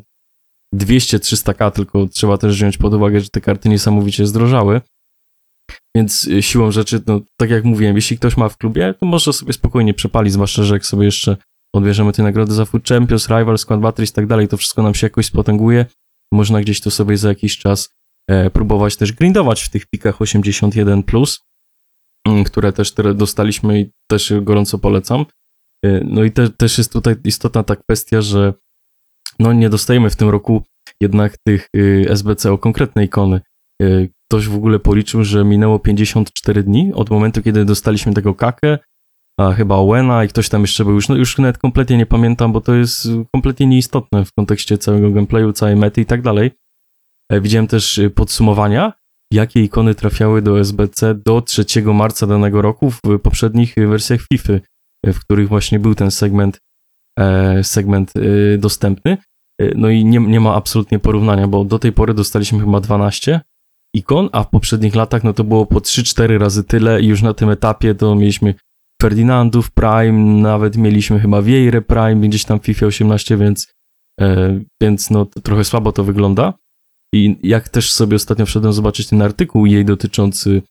200-300k, 0.75 1.71
tylko 1.71 2.07
trzeba 2.07 2.37
też 2.37 2.55
wziąć 2.55 2.77
pod 2.77 2.93
uwagę, 2.93 3.19
że 3.21 3.29
te 3.29 3.41
karty 3.41 3.69
niesamowicie 3.69 4.27
zdrożały. 4.27 4.81
Więc 5.95 6.27
y, 6.27 6.41
siłą 6.41 6.71
rzeczy, 6.71 7.01
no 7.07 7.21
tak 7.39 7.49
jak 7.49 7.63
mówiłem, 7.63 7.95
jeśli 7.95 8.17
ktoś 8.17 8.37
ma 8.37 8.49
w 8.49 8.57
klubie, 8.57 8.93
to 8.99 9.05
może 9.05 9.33
sobie 9.33 9.53
spokojnie 9.53 9.93
przepalić, 9.93 10.33
zwłaszcza, 10.33 10.63
że 10.63 10.73
jak 10.73 10.85
sobie 10.85 11.05
jeszcze 11.05 11.37
odbierzemy 11.77 12.13
te 12.13 12.23
nagrody 12.23 12.53
za 12.53 12.65
Food 12.65 12.87
Champions, 12.87 13.27
Rival, 13.29 13.57
Squad 13.57 13.79
Batteries 13.79 14.11
i 14.11 14.13
tak 14.13 14.27
dalej, 14.27 14.47
to 14.47 14.57
wszystko 14.57 14.83
nam 14.83 14.95
się 14.95 15.05
jakoś 15.05 15.25
spotęguje. 15.25 15.85
Można 16.33 16.61
gdzieś 16.61 16.81
to 16.81 16.91
sobie 16.91 17.17
za 17.17 17.29
jakiś 17.29 17.57
czas 17.57 17.89
e, 18.29 18.49
próbować 18.49 18.97
też 18.97 19.13
grindować 19.13 19.61
w 19.61 19.69
tych 19.69 19.85
pikach 19.85 20.19
81+, 20.19 21.03
plus, 21.03 21.39
mm, 22.27 22.43
które 22.43 22.73
też 22.73 22.93
dostaliśmy 23.15 23.81
i 23.81 23.91
też 24.11 24.33
gorąco 24.41 24.79
polecam. 24.79 25.25
E, 25.85 26.03
No 26.03 26.23
i 26.23 26.31
te, 26.31 26.49
też 26.49 26.77
jest 26.77 26.93
tutaj 26.93 27.15
istotna 27.23 27.63
ta 27.63 27.75
kwestia, 27.75 28.21
że 28.21 28.53
no 29.39 29.53
nie 29.53 29.69
dostajemy 29.69 30.09
w 30.09 30.15
tym 30.15 30.29
roku 30.29 30.63
jednak 31.01 31.37
tych 31.37 31.67
y, 31.75 32.05
SBC 32.09 32.51
o 32.51 32.57
konkretne 32.57 33.05
ikony. 33.05 33.41
Y, 33.81 34.09
Ktoś 34.29 34.47
w 34.47 34.55
ogóle 34.55 34.79
policzył, 34.79 35.23
że 35.23 35.45
minęło 35.45 35.79
54 35.79 36.63
dni 36.63 36.91
od 36.93 37.09
momentu, 37.09 37.41
kiedy 37.41 37.65
dostaliśmy 37.65 38.13
tego 38.13 38.35
kakę, 38.35 38.77
a 39.39 39.53
chyba 39.53 39.75
Owena 39.75 40.23
i 40.23 40.27
ktoś 40.27 40.49
tam 40.49 40.61
jeszcze 40.61 40.85
był 40.85 40.93
już, 40.93 41.09
no 41.09 41.15
już 41.15 41.37
nawet 41.37 41.57
kompletnie 41.57 41.97
nie 41.97 42.05
pamiętam, 42.05 42.51
bo 42.51 42.61
to 42.61 42.75
jest 42.75 43.05
y, 43.05 43.25
kompletnie 43.31 43.67
nieistotne 43.67 44.25
w 44.25 44.33
kontekście 44.33 44.77
całego 44.77 45.11
gameplayu, 45.11 45.53
całej 45.53 45.75
mety 45.75 46.01
i 46.01 46.05
tak 46.05 46.21
dalej. 46.21 46.51
E, 47.31 47.41
Widziałem 47.41 47.67
też 47.67 47.97
y, 47.97 48.09
podsumowania, 48.09 48.93
jakie 49.33 49.63
ikony 49.63 49.95
trafiały 49.95 50.41
do 50.41 50.59
SBC 50.59 51.15
do 51.15 51.41
3 51.41 51.65
marca 51.93 52.27
danego 52.27 52.61
roku 52.61 52.91
w 52.91 53.01
poprzednich 53.23 53.77
y, 53.77 53.87
wersjach 53.87 54.21
FIFA, 54.21 54.53
w 55.05 55.19
których 55.19 55.49
właśnie 55.49 55.79
był 55.79 55.95
ten 55.95 56.11
segment, 56.11 56.61
e, 57.19 57.63
segment 57.63 58.13
dostępny. 58.57 59.17
Y, 59.61 59.73
No 59.75 59.89
i 59.89 60.05
nie, 60.05 60.19
nie 60.19 60.39
ma 60.39 60.55
absolutnie 60.55 60.99
porównania, 60.99 61.47
bo 61.47 61.63
do 61.65 61.79
tej 61.79 61.91
pory 61.91 62.13
dostaliśmy 62.13 62.59
chyba 62.59 62.79
12 62.79 63.41
ikon, 63.93 64.29
a 64.31 64.43
w 64.43 64.49
poprzednich 64.49 64.95
latach 64.95 65.23
no 65.23 65.33
to 65.33 65.43
było 65.43 65.65
po 65.65 65.79
3-4 65.79 66.37
razy 66.37 66.63
tyle 66.63 67.01
i 67.01 67.07
już 67.07 67.21
na 67.21 67.33
tym 67.33 67.49
etapie 67.49 67.95
to 67.95 68.15
mieliśmy 68.15 68.53
Ferdinandów 69.01 69.71
Prime, 69.71 70.41
nawet 70.41 70.77
mieliśmy 70.77 71.19
chyba 71.19 71.41
Vieira 71.41 71.81
Prime 71.81 72.15
gdzieś 72.27 72.45
tam 72.45 72.59
w 72.59 72.65
FIFA 72.65 72.85
18, 72.85 73.37
więc, 73.37 73.73
e, 74.21 74.59
więc 74.81 75.09
no 75.09 75.25
trochę 75.25 75.63
słabo 75.63 75.91
to 75.91 76.03
wygląda. 76.03 76.53
I 77.13 77.37
jak 77.43 77.69
też 77.69 77.91
sobie 77.91 78.15
ostatnio 78.15 78.45
wszedłem 78.45 78.73
zobaczyć 78.73 79.07
ten 79.07 79.21
artykuł 79.21 79.65
jej 79.65 79.85
dotyczący, 79.85 80.61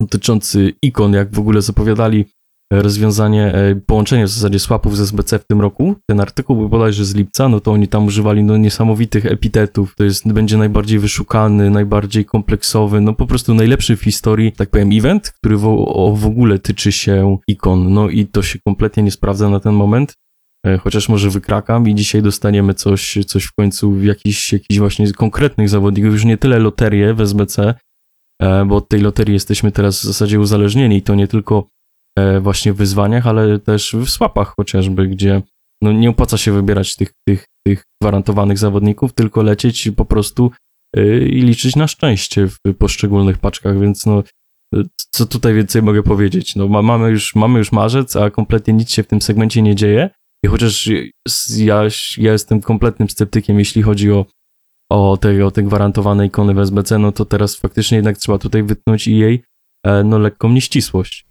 dotyczący 0.00 0.72
ikon, 0.82 1.12
jak 1.12 1.32
w 1.32 1.38
ogóle 1.38 1.62
zapowiadali 1.62 2.24
rozwiązanie, 2.72 3.54
e, 3.54 3.74
połączenie 3.86 4.24
w 4.24 4.28
zasadzie 4.28 4.58
swapów 4.58 4.96
z 4.96 5.00
SBC 5.00 5.38
w 5.38 5.44
tym 5.44 5.60
roku. 5.60 5.94
Ten 6.10 6.20
artykuł 6.20 6.56
był 6.56 6.68
bodajże 6.68 7.04
z 7.04 7.14
lipca, 7.14 7.48
no 7.48 7.60
to 7.60 7.72
oni 7.72 7.88
tam 7.88 8.06
używali 8.06 8.44
no, 8.44 8.56
niesamowitych 8.56 9.26
epitetów. 9.26 9.94
To 9.96 10.04
jest, 10.04 10.32
będzie 10.32 10.56
najbardziej 10.56 10.98
wyszukany, 10.98 11.70
najbardziej 11.70 12.24
kompleksowy, 12.24 13.00
no 13.00 13.12
po 13.12 13.26
prostu 13.26 13.54
najlepszy 13.54 13.96
w 13.96 14.02
historii, 14.02 14.52
tak 14.52 14.70
powiem, 14.70 14.90
event, 14.92 15.32
który 15.36 15.56
w, 15.56 15.66
o, 15.66 16.14
w 16.16 16.26
ogóle 16.26 16.58
tyczy 16.58 16.92
się 16.92 17.38
ikon. 17.48 17.94
No 17.94 18.08
i 18.08 18.26
to 18.26 18.42
się 18.42 18.58
kompletnie 18.66 19.02
nie 19.02 19.10
sprawdza 19.10 19.48
na 19.48 19.60
ten 19.60 19.74
moment. 19.74 20.14
E, 20.66 20.78
Chociaż 20.78 21.08
może 21.08 21.30
wykrakam 21.30 21.88
i 21.88 21.94
dzisiaj 21.94 22.22
dostaniemy 22.22 22.74
coś, 22.74 23.18
coś 23.26 23.44
w 23.44 23.52
końcu, 23.52 24.02
jakiś, 24.02 24.52
jakiś 24.52 24.78
właśnie 24.78 25.12
konkretnych 25.12 25.68
zawodników, 25.68 26.12
już 26.12 26.24
nie 26.24 26.38
tyle 26.38 26.58
loterię 26.58 27.14
w 27.14 27.20
SBC, 27.20 27.74
e, 28.42 28.64
bo 28.64 28.76
od 28.76 28.88
tej 28.88 29.00
loterii 29.00 29.34
jesteśmy 29.34 29.72
teraz 29.72 30.00
w 30.00 30.04
zasadzie 30.04 30.40
uzależnieni 30.40 30.96
i 30.96 31.02
to 31.02 31.14
nie 31.14 31.28
tylko 31.28 31.68
właśnie 32.40 32.72
w 32.72 32.76
wyzwaniach, 32.76 33.26
ale 33.26 33.58
też 33.58 33.96
w 33.98 34.10
swapach 34.10 34.54
chociażby, 34.56 35.08
gdzie 35.08 35.42
no 35.82 35.92
nie 35.92 36.10
opłaca 36.10 36.36
się 36.36 36.52
wybierać 36.52 36.96
tych, 36.96 37.12
tych, 37.28 37.44
tych 37.66 37.84
gwarantowanych 38.02 38.58
zawodników, 38.58 39.12
tylko 39.12 39.42
lecieć 39.42 39.90
po 39.96 40.04
prostu 40.04 40.50
e, 40.96 41.18
i 41.18 41.42
liczyć 41.42 41.76
na 41.76 41.86
szczęście 41.86 42.48
w 42.48 42.74
poszczególnych 42.78 43.38
paczkach, 43.38 43.80
więc 43.80 44.06
no 44.06 44.22
e, 44.74 44.82
co 45.10 45.26
tutaj 45.26 45.54
więcej 45.54 45.82
mogę 45.82 46.02
powiedzieć? 46.02 46.56
No 46.56 46.68
ma, 46.68 46.82
mamy, 46.82 47.10
już, 47.10 47.34
mamy 47.34 47.58
już 47.58 47.72
marzec, 47.72 48.16
a 48.16 48.30
kompletnie 48.30 48.74
nic 48.74 48.90
się 48.90 49.02
w 49.02 49.06
tym 49.06 49.22
segmencie 49.22 49.62
nie 49.62 49.74
dzieje 49.74 50.10
i 50.44 50.48
chociaż 50.48 50.90
ja, 51.56 51.82
ja 52.18 52.32
jestem 52.32 52.60
kompletnym 52.60 53.10
sceptykiem, 53.10 53.58
jeśli 53.58 53.82
chodzi 53.82 54.12
o, 54.12 54.26
o, 54.92 55.16
te, 55.16 55.46
o 55.46 55.50
te 55.50 55.62
gwarantowane 55.62 56.26
ikony 56.26 56.54
w 56.54 56.58
SBC, 56.58 56.98
no 56.98 57.12
to 57.12 57.24
teraz 57.24 57.56
faktycznie 57.56 57.96
jednak 57.96 58.18
trzeba 58.18 58.38
tutaj 58.38 58.62
wytnąć 58.62 59.06
i 59.06 59.18
jej 59.18 59.42
e, 59.86 60.04
no 60.04 60.18
lekką 60.18 60.48
nieścisłość. 60.48 61.26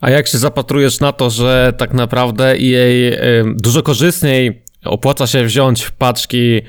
A 0.00 0.10
jak 0.10 0.28
się 0.28 0.38
zapatrujesz 0.38 1.00
na 1.00 1.12
to, 1.12 1.30
że 1.30 1.72
tak 1.78 1.94
naprawdę 1.94 2.56
jej 2.56 3.18
dużo 3.54 3.82
korzystniej 3.82 4.62
opłaca 4.84 5.26
się 5.26 5.44
wziąć 5.44 5.90
paczki 5.90 6.60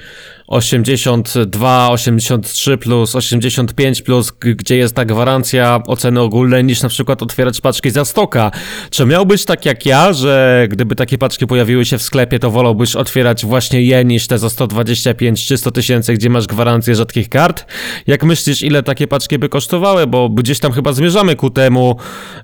82, 0.53 1.89
83 1.89 2.77
plus, 2.77 3.15
85 3.15 4.01
plus, 4.01 4.31
gdzie 4.39 4.77
jest 4.77 4.95
ta 4.95 5.05
gwarancja 5.05 5.79
oceny 5.87 6.21
ogólnej, 6.21 6.63
niż 6.63 6.81
na 6.81 6.89
przykład 6.89 7.23
otwierać 7.23 7.61
paczki 7.61 7.91
za 7.91 8.05
stoka. 8.05 8.51
Czy 8.89 9.05
miałbyś 9.05 9.45
tak 9.45 9.65
jak 9.65 9.85
ja, 9.85 10.13
że 10.13 10.67
gdyby 10.69 10.95
takie 10.95 11.17
paczki 11.17 11.47
pojawiły 11.47 11.85
się 11.85 11.97
w 11.97 12.01
sklepie, 12.01 12.39
to 12.39 12.51
wolałbyś 12.51 12.95
otwierać 12.95 13.45
właśnie 13.45 13.81
je 13.81 14.05
niż 14.05 14.27
te 14.27 14.37
za 14.37 14.49
125 14.49 15.45
czy 15.45 15.57
100 15.57 15.71
tysięcy, 15.71 16.13
gdzie 16.13 16.29
masz 16.29 16.47
gwarancję 16.47 16.95
rzadkich 16.95 17.29
kart? 17.29 17.65
Jak 18.07 18.23
myślisz, 18.23 18.61
ile 18.61 18.83
takie 18.83 19.07
paczki 19.07 19.39
by 19.39 19.49
kosztowały? 19.49 20.07
Bo 20.07 20.29
gdzieś 20.29 20.59
tam 20.59 20.71
chyba 20.71 20.93
zmierzamy 20.93 21.35
ku 21.35 21.49
temu 21.49 21.95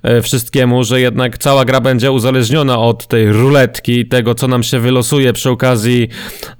e, 0.02 0.22
wszystkiemu, 0.22 0.84
że 0.84 1.00
jednak 1.00 1.38
cała 1.38 1.64
gra 1.64 1.80
będzie 1.80 2.12
uzależniona 2.12 2.78
od 2.78 3.06
tej 3.06 3.32
ruletki, 3.32 4.06
tego 4.06 4.34
co 4.34 4.48
nam 4.48 4.62
się 4.62 4.80
wylosuje 4.80 5.32
przy 5.32 5.50
okazji 5.50 6.08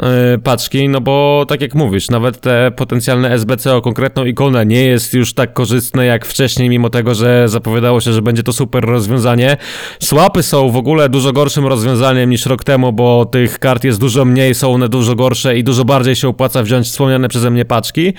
e, 0.02 0.38
paczki, 0.38 0.88
no 0.88 1.00
bo 1.00 1.39
tak 1.47 1.61
jak 1.61 1.75
mówisz, 1.75 2.11
nawet 2.11 2.40
te 2.40 2.70
potencjalne 2.76 3.30
SBC 3.32 3.76
o 3.76 3.82
konkretną 3.82 4.25
ikonę 4.25 4.66
nie 4.66 4.85
jest 4.85 5.14
już 5.14 5.35
tak 5.35 5.52
korzystne 5.52 6.06
jak 6.06 6.26
wcześniej, 6.26 6.68
mimo 6.68 6.90
tego, 6.90 7.14
że 7.14 7.49
zapowiadało 7.49 8.00
się, 8.00 8.12
że 8.12 8.23
będzie 8.23 8.42
to 8.42 8.52
super 8.52 8.85
rozwiązanie. 8.85 9.56
Słapy 10.02 10.42
są 10.42 10.70
w 10.70 10.76
ogóle 10.76 11.09
dużo 11.09 11.32
gorszym 11.32 11.66
rozwiązaniem 11.66 12.30
niż 12.30 12.47
rok 12.47 12.64
temu, 12.64 12.92
bo 12.92 13.25
tych 13.25 13.59
kart 13.59 13.85
jest 13.85 14.00
dużo 14.00 14.25
mniej, 14.25 14.54
są 14.54 14.73
one 14.75 14.88
dużo 14.88 15.14
gorsze 15.14 15.59
i 15.59 15.64
dużo 15.64 15.85
bardziej 15.85 16.16
się 16.16 16.28
opłaca 16.28 16.62
wziąć 16.62 16.87
wspomniane 16.87 17.28
przeze 17.28 17.50
mnie 17.50 17.64
paczki. 17.64 18.12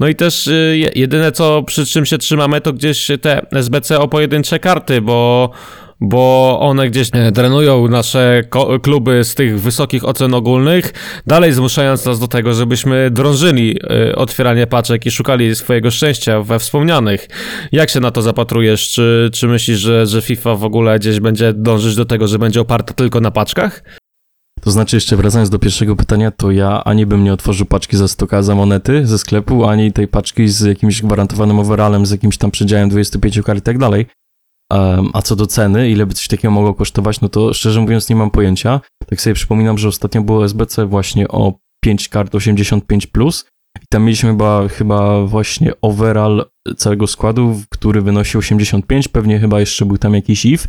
No 0.00 0.08
i 0.08 0.14
też 0.14 0.46
y, 0.46 0.74
je- 0.78 0.90
jedyne 0.94 1.32
co 1.32 1.62
przy 1.62 1.86
czym 1.86 2.06
się 2.06 2.18
trzymamy 2.18 2.60
to 2.60 2.72
gdzieś 2.72 3.08
te 3.20 3.46
SBC 3.52 3.98
o 3.98 4.08
pojedyncze 4.08 4.58
karty, 4.58 5.00
bo 5.00 5.50
bo 6.02 6.58
one 6.60 6.90
gdzieś 6.90 7.08
e, 7.12 7.32
drenują 7.32 7.88
nasze 7.88 8.42
kluby 8.82 9.24
z 9.24 9.34
tych 9.34 9.60
wysokich 9.60 10.04
ocen 10.04 10.34
ogólnych, 10.34 10.92
dalej 11.26 11.52
zmuszając 11.52 12.04
nas 12.04 12.18
do 12.20 12.28
tego, 12.28 12.54
żebyśmy 12.54 13.10
drążyli 13.10 13.76
e, 13.82 14.16
otwieranie 14.16 14.66
paczek 14.66 15.06
i 15.06 15.10
szukali 15.10 15.54
swojego 15.54 15.90
szczęścia 15.90 16.42
we 16.42 16.58
wspomnianych. 16.58 17.28
Jak 17.72 17.90
się 17.90 18.00
na 18.00 18.10
to 18.10 18.22
zapatrujesz? 18.22 18.90
Czy, 18.90 19.30
czy 19.32 19.48
myślisz, 19.48 19.78
że, 19.78 20.06
że 20.06 20.22
FIFA 20.22 20.54
w 20.54 20.64
ogóle 20.64 20.98
gdzieś 20.98 21.20
będzie 21.20 21.52
dążyć 21.52 21.96
do 21.96 22.04
tego, 22.04 22.28
że 22.28 22.38
będzie 22.38 22.60
oparta 22.60 22.94
tylko 22.94 23.20
na 23.20 23.30
paczkach? 23.30 23.82
To 24.60 24.70
znaczy, 24.70 24.96
jeszcze 24.96 25.16
wracając 25.16 25.50
do 25.50 25.58
pierwszego 25.58 25.96
pytania, 25.96 26.30
to 26.30 26.50
ja 26.50 26.84
ani 26.84 27.06
bym 27.06 27.24
nie 27.24 27.32
otworzył 27.32 27.66
paczki 27.66 27.96
za 27.96 28.04
100k 28.04 28.42
za 28.42 28.54
monety 28.54 29.06
ze 29.06 29.18
sklepu, 29.18 29.64
ani 29.64 29.92
tej 29.92 30.08
paczki 30.08 30.48
z 30.48 30.60
jakimś 30.60 31.02
gwarantowanym 31.02 31.58
overallem, 31.58 32.06
z 32.06 32.10
jakimś 32.10 32.36
tam 32.36 32.50
przedziałem 32.50 32.88
25 32.88 33.40
kart 33.44 33.58
i 33.58 33.62
tak 33.62 33.78
dalej. 33.78 34.06
A 35.12 35.22
co 35.22 35.36
do 35.36 35.46
ceny, 35.46 35.90
ile 35.90 36.06
by 36.06 36.14
coś 36.14 36.28
takiego 36.28 36.52
mogło 36.52 36.74
kosztować, 36.74 37.20
no 37.20 37.28
to 37.28 37.54
szczerze 37.54 37.80
mówiąc 37.80 38.08
nie 38.08 38.16
mam 38.16 38.30
pojęcia. 38.30 38.80
Tak 39.06 39.20
sobie 39.20 39.34
przypominam, 39.34 39.78
że 39.78 39.88
ostatnio 39.88 40.22
było 40.22 40.44
SBC 40.44 40.86
właśnie 40.86 41.28
o 41.28 41.54
5 41.84 42.08
kart 42.08 42.34
85+, 42.34 43.06
plus 43.12 43.44
i 43.82 43.86
tam 43.88 44.04
mieliśmy 44.04 44.30
chyba, 44.30 44.68
chyba 44.68 45.26
właśnie 45.26 45.72
overall 45.82 46.44
całego 46.76 47.06
składu, 47.06 47.60
który 47.70 48.02
wynosił 48.02 48.40
85, 48.40 49.08
pewnie 49.08 49.38
chyba 49.38 49.60
jeszcze 49.60 49.84
był 49.84 49.98
tam 49.98 50.14
jakiś 50.14 50.44
if, 50.44 50.68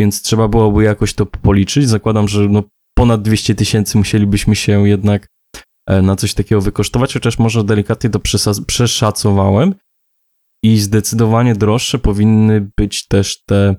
więc 0.00 0.22
trzeba 0.22 0.48
byłoby 0.48 0.84
jakoś 0.84 1.14
to 1.14 1.26
policzyć. 1.26 1.88
Zakładam, 1.88 2.28
że 2.28 2.48
no 2.48 2.62
ponad 2.98 3.22
200 3.22 3.54
tysięcy 3.54 3.98
musielibyśmy 3.98 4.56
się 4.56 4.88
jednak 4.88 5.26
e, 5.88 6.02
na 6.02 6.16
coś 6.16 6.34
takiego 6.34 6.60
wykosztować, 6.60 7.14
chociaż 7.14 7.38
może 7.38 7.64
delikatnie 7.64 8.10
to 8.10 8.20
przeszacowałem. 8.66 9.74
I 10.64 10.78
zdecydowanie 10.78 11.54
droższe 11.54 11.98
powinny 11.98 12.70
być 12.76 13.06
też 13.08 13.44
te, 13.44 13.76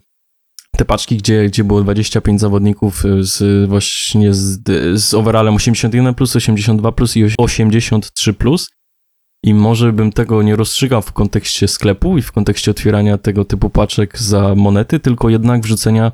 te 0.77 0.86
paczki, 0.86 1.18
gdzie, 1.18 1.46
gdzie 1.46 1.63
było 1.63 1.82
25 1.82 2.42
zawodników 2.42 3.06
e, 3.06 3.24
z 3.24 3.70
właśnie 3.70 4.34
z, 4.34 4.62
z 5.01 5.13
overallem 5.13 5.56
81 5.56 6.13
plus, 6.13 6.36
82 6.36 6.92
plus 6.92 7.18
i 7.18 7.24
83 7.38 8.34
plus. 8.34 8.70
I 9.44 9.54
może 9.54 9.94
bym 9.94 10.12
tego 10.12 10.44
nie 10.44 10.56
rozstrzygał 10.56 11.01
w 11.01 11.13
kontekście 11.13 11.68
sklepu 11.68 12.18
i 12.18 12.22
w 12.22 12.32
kontekście 12.32 12.72
otwierania 12.72 13.18
tego 13.18 13.46
typu 13.46 13.70
paczek 13.70 14.20
za 14.20 14.56
monety, 14.56 15.00
tylko 15.00 15.30
jednak 15.30 15.62
wrzucenia 15.62 16.12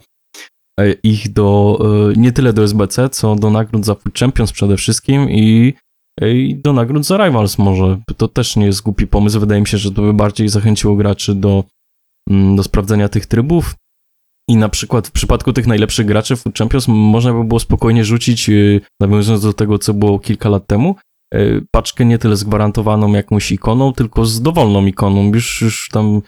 e, 0.79 0.91
ich 0.91 1.33
do, 1.33 1.79
e, 2.11 2.19
nie 2.19 2.31
tyle 2.31 2.53
do 2.53 2.63
SBC, 2.63 3.09
co 3.09 3.35
do 3.35 3.49
nagród 3.49 3.85
za 3.85 3.95
Food 3.95 4.19
Champions 4.19 4.51
przede 4.51 4.77
wszystkim 4.77 5.29
i, 5.29 5.73
i 6.29 6.55
do 6.55 6.73
nagród 6.73 7.05
za 7.05 7.25
Rivals 7.25 7.57
może. 7.57 7.97
To 8.17 8.27
też 8.27 8.55
nie 8.55 8.65
jest 8.65 8.81
głupi 8.81 9.07
pomysł, 9.07 9.39
wydaje 9.39 9.61
mi 9.61 9.67
się, 9.67 9.77
że 9.77 9.91
to 9.91 10.01
by 10.01 10.13
bardziej 10.13 10.49
zachęciło 10.49 10.95
graczy 10.95 11.35
do, 11.35 11.63
mm, 12.29 12.55
do 12.55 12.63
sprawdzenia 12.63 13.09
tych 13.09 13.25
trybów. 13.25 13.75
I 14.49 14.55
na 14.55 14.69
przykład 14.69 15.07
w 15.07 15.11
przypadku 15.11 15.53
tych 15.53 15.67
najlepszych 15.67 16.05
graczy 16.05 16.35
Food 16.35 16.57
Champions 16.57 16.87
można 16.87 17.33
by 17.33 17.43
było 17.43 17.59
spokojnie 17.59 18.05
rzucić, 18.05 18.49
e, 18.49 18.53
nawiązując 19.01 19.43
do 19.43 19.53
tego, 19.53 19.79
co 19.79 19.93
było 19.93 20.19
kilka 20.19 20.49
lat 20.49 20.67
temu, 20.67 20.95
e, 21.33 21.39
paczkę 21.71 22.05
nie 22.05 22.17
tyle 22.17 22.35
z 22.35 22.43
gwarantowaną 22.43 23.13
jakąś 23.13 23.51
ikoną, 23.51 23.93
tylko 23.93 24.25
z 24.25 24.41
dowolną 24.41 24.85
ikoną. 24.85 25.33
Już, 25.33 25.61
już 25.61 25.89
tam 25.91 26.21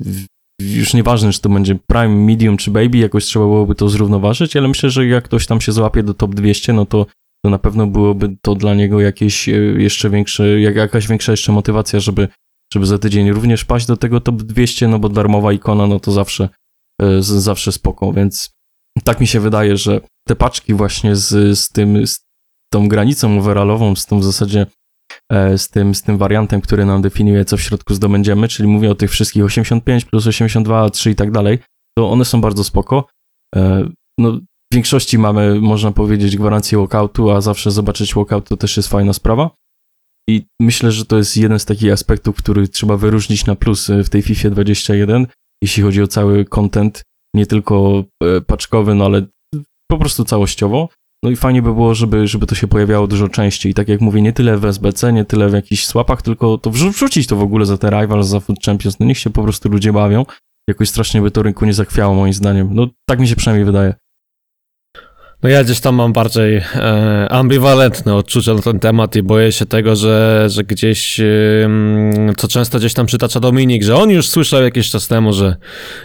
w- 0.00 0.26
już 0.60 0.94
nieważne, 0.94 1.32
czy 1.32 1.40
to 1.40 1.48
będzie 1.48 1.78
Prime, 1.86 2.08
Medium 2.26 2.56
czy 2.56 2.70
Baby, 2.70 2.98
jakoś 2.98 3.24
trzeba 3.24 3.44
byłoby 3.44 3.74
to 3.74 3.88
zrównoważyć, 3.88 4.56
ale 4.56 4.68
myślę, 4.68 4.90
że 4.90 5.06
jak 5.06 5.24
ktoś 5.24 5.46
tam 5.46 5.60
się 5.60 5.72
złapie 5.72 6.02
do 6.02 6.14
top 6.14 6.34
200, 6.34 6.72
no 6.72 6.86
to, 6.86 7.06
to 7.44 7.50
na 7.50 7.58
pewno 7.58 7.86
byłoby 7.86 8.36
to 8.42 8.54
dla 8.54 8.74
niego 8.74 9.00
jakieś 9.00 9.48
e, 9.48 9.52
jeszcze 9.56 10.10
większe, 10.10 10.60
jak, 10.60 10.76
jakaś 10.76 11.08
większa 11.08 11.32
jeszcze 11.32 11.52
motywacja, 11.52 12.00
żeby, 12.00 12.28
żeby 12.74 12.86
za 12.86 12.98
tydzień 12.98 13.30
również 13.30 13.64
paść 13.64 13.86
do 13.86 13.96
tego 13.96 14.20
top 14.20 14.42
200, 14.42 14.88
no 14.88 14.98
bo 14.98 15.08
darmowa 15.08 15.52
ikona, 15.52 15.86
no 15.86 16.00
to 16.00 16.12
zawsze, 16.12 16.48
e, 17.02 17.22
zawsze 17.22 17.72
spoko, 17.72 18.12
więc 18.12 18.50
tak 19.04 19.20
mi 19.20 19.26
się 19.26 19.40
wydaje, 19.40 19.76
że 19.76 20.00
te 20.28 20.36
paczki 20.36 20.74
właśnie 20.74 21.16
z, 21.16 21.58
z 21.58 21.68
tym, 21.68 22.06
z 22.06 22.24
tą 22.72 22.88
granicą 22.88 23.38
overallową, 23.38 23.96
z 23.96 24.06
tą 24.06 24.20
w 24.20 24.24
zasadzie 24.24 24.66
e, 25.32 25.58
z 25.58 25.68
tym, 25.68 25.94
z 25.94 26.02
tym 26.02 26.18
wariantem, 26.18 26.60
który 26.60 26.84
nam 26.84 27.02
definiuje, 27.02 27.44
co 27.44 27.56
w 27.56 27.62
środku 27.62 27.94
zdobędziemy, 27.94 28.48
czyli 28.48 28.68
mówię 28.68 28.90
o 28.90 28.94
tych 28.94 29.10
wszystkich 29.10 29.44
85 29.44 30.04
plus 30.04 30.26
82, 30.26 30.90
3 30.90 31.10
i 31.10 31.14
tak 31.14 31.30
dalej, 31.30 31.58
to 31.98 32.10
one 32.10 32.24
są 32.24 32.40
bardzo 32.40 32.64
spoko. 32.64 33.06
No, 34.18 34.40
w 34.72 34.74
większości 34.74 35.18
mamy, 35.18 35.60
można 35.60 35.92
powiedzieć, 35.92 36.36
gwarancję 36.36 36.78
walkoutu, 36.78 37.30
a 37.30 37.40
zawsze 37.40 37.70
zobaczyć 37.70 38.14
walkout 38.14 38.48
to 38.48 38.56
też 38.56 38.76
jest 38.76 38.88
fajna 38.88 39.12
sprawa. 39.12 39.50
I 40.28 40.46
myślę, 40.60 40.92
że 40.92 41.04
to 41.04 41.16
jest 41.16 41.36
jeden 41.36 41.58
z 41.58 41.64
takich 41.64 41.92
aspektów, 41.92 42.36
który 42.36 42.68
trzeba 42.68 42.96
wyróżnić 42.96 43.46
na 43.46 43.54
plus 43.54 43.90
e, 43.90 44.04
w 44.04 44.10
tej 44.10 44.22
FIFA 44.22 44.50
21, 44.50 45.26
jeśli 45.62 45.82
chodzi 45.82 46.02
o 46.02 46.06
cały 46.06 46.44
content, 46.44 47.02
nie 47.34 47.46
tylko 47.46 48.04
e, 48.22 48.40
paczkowy, 48.40 48.94
no 48.94 49.04
ale 49.04 49.26
po 49.90 49.98
prostu 49.98 50.24
całościowo. 50.24 50.88
No 51.24 51.30
i 51.30 51.36
fajnie 51.36 51.62
by 51.62 51.74
było, 51.74 51.94
żeby, 51.94 52.26
żeby 52.26 52.46
to 52.46 52.54
się 52.54 52.66
pojawiało 52.66 53.06
dużo 53.06 53.28
częściej. 53.28 53.72
I 53.72 53.74
tak 53.74 53.88
jak 53.88 54.00
mówię, 54.00 54.22
nie 54.22 54.32
tyle 54.32 54.58
w 54.58 54.64
SBC, 54.64 55.12
nie 55.12 55.24
tyle 55.24 55.48
w 55.48 55.52
jakichś 55.52 55.86
swapach, 55.86 56.22
tylko 56.22 56.58
to 56.58 56.70
wrzu- 56.70 56.90
wrzucić 56.92 57.26
to 57.26 57.36
w 57.36 57.42
ogóle 57.42 57.66
za 57.66 57.78
te 57.78 57.90
Rivals, 57.90 58.26
za 58.26 58.40
Food 58.40 58.58
Champions. 58.64 58.98
No 59.00 59.06
niech 59.06 59.18
się 59.18 59.30
po 59.30 59.42
prostu 59.42 59.68
ludzie 59.68 59.92
bawią. 59.92 60.24
Jakoś 60.68 60.88
strasznie 60.88 61.22
by 61.22 61.30
to 61.30 61.42
rynku 61.42 61.64
nie 61.64 61.72
zachwiało 61.72 62.14
moim 62.14 62.32
zdaniem. 62.32 62.68
No 62.72 62.86
tak 63.08 63.20
mi 63.20 63.28
się 63.28 63.36
przynajmniej 63.36 63.64
wydaje. 63.64 63.94
No 65.42 65.48
ja 65.48 65.64
gdzieś 65.64 65.80
tam 65.80 65.94
mam 65.94 66.12
bardziej 66.12 66.56
e, 66.56 67.26
ambiwalentne 67.30 68.14
odczucia 68.14 68.54
na 68.54 68.62
ten 68.62 68.78
temat 68.78 69.16
i 69.16 69.22
boję 69.22 69.52
się 69.52 69.66
tego, 69.66 69.96
że, 69.96 70.44
że 70.48 70.64
gdzieś, 70.64 71.20
e, 71.20 71.26
co 72.36 72.48
często 72.48 72.78
gdzieś 72.78 72.94
tam 72.94 73.06
przytacza 73.06 73.40
Dominik, 73.40 73.82
że 73.82 73.96
on 73.96 74.10
już 74.10 74.28
słyszał 74.28 74.62
jakiś 74.62 74.90
czas 74.90 75.08
temu, 75.08 75.32
że, 75.32 75.56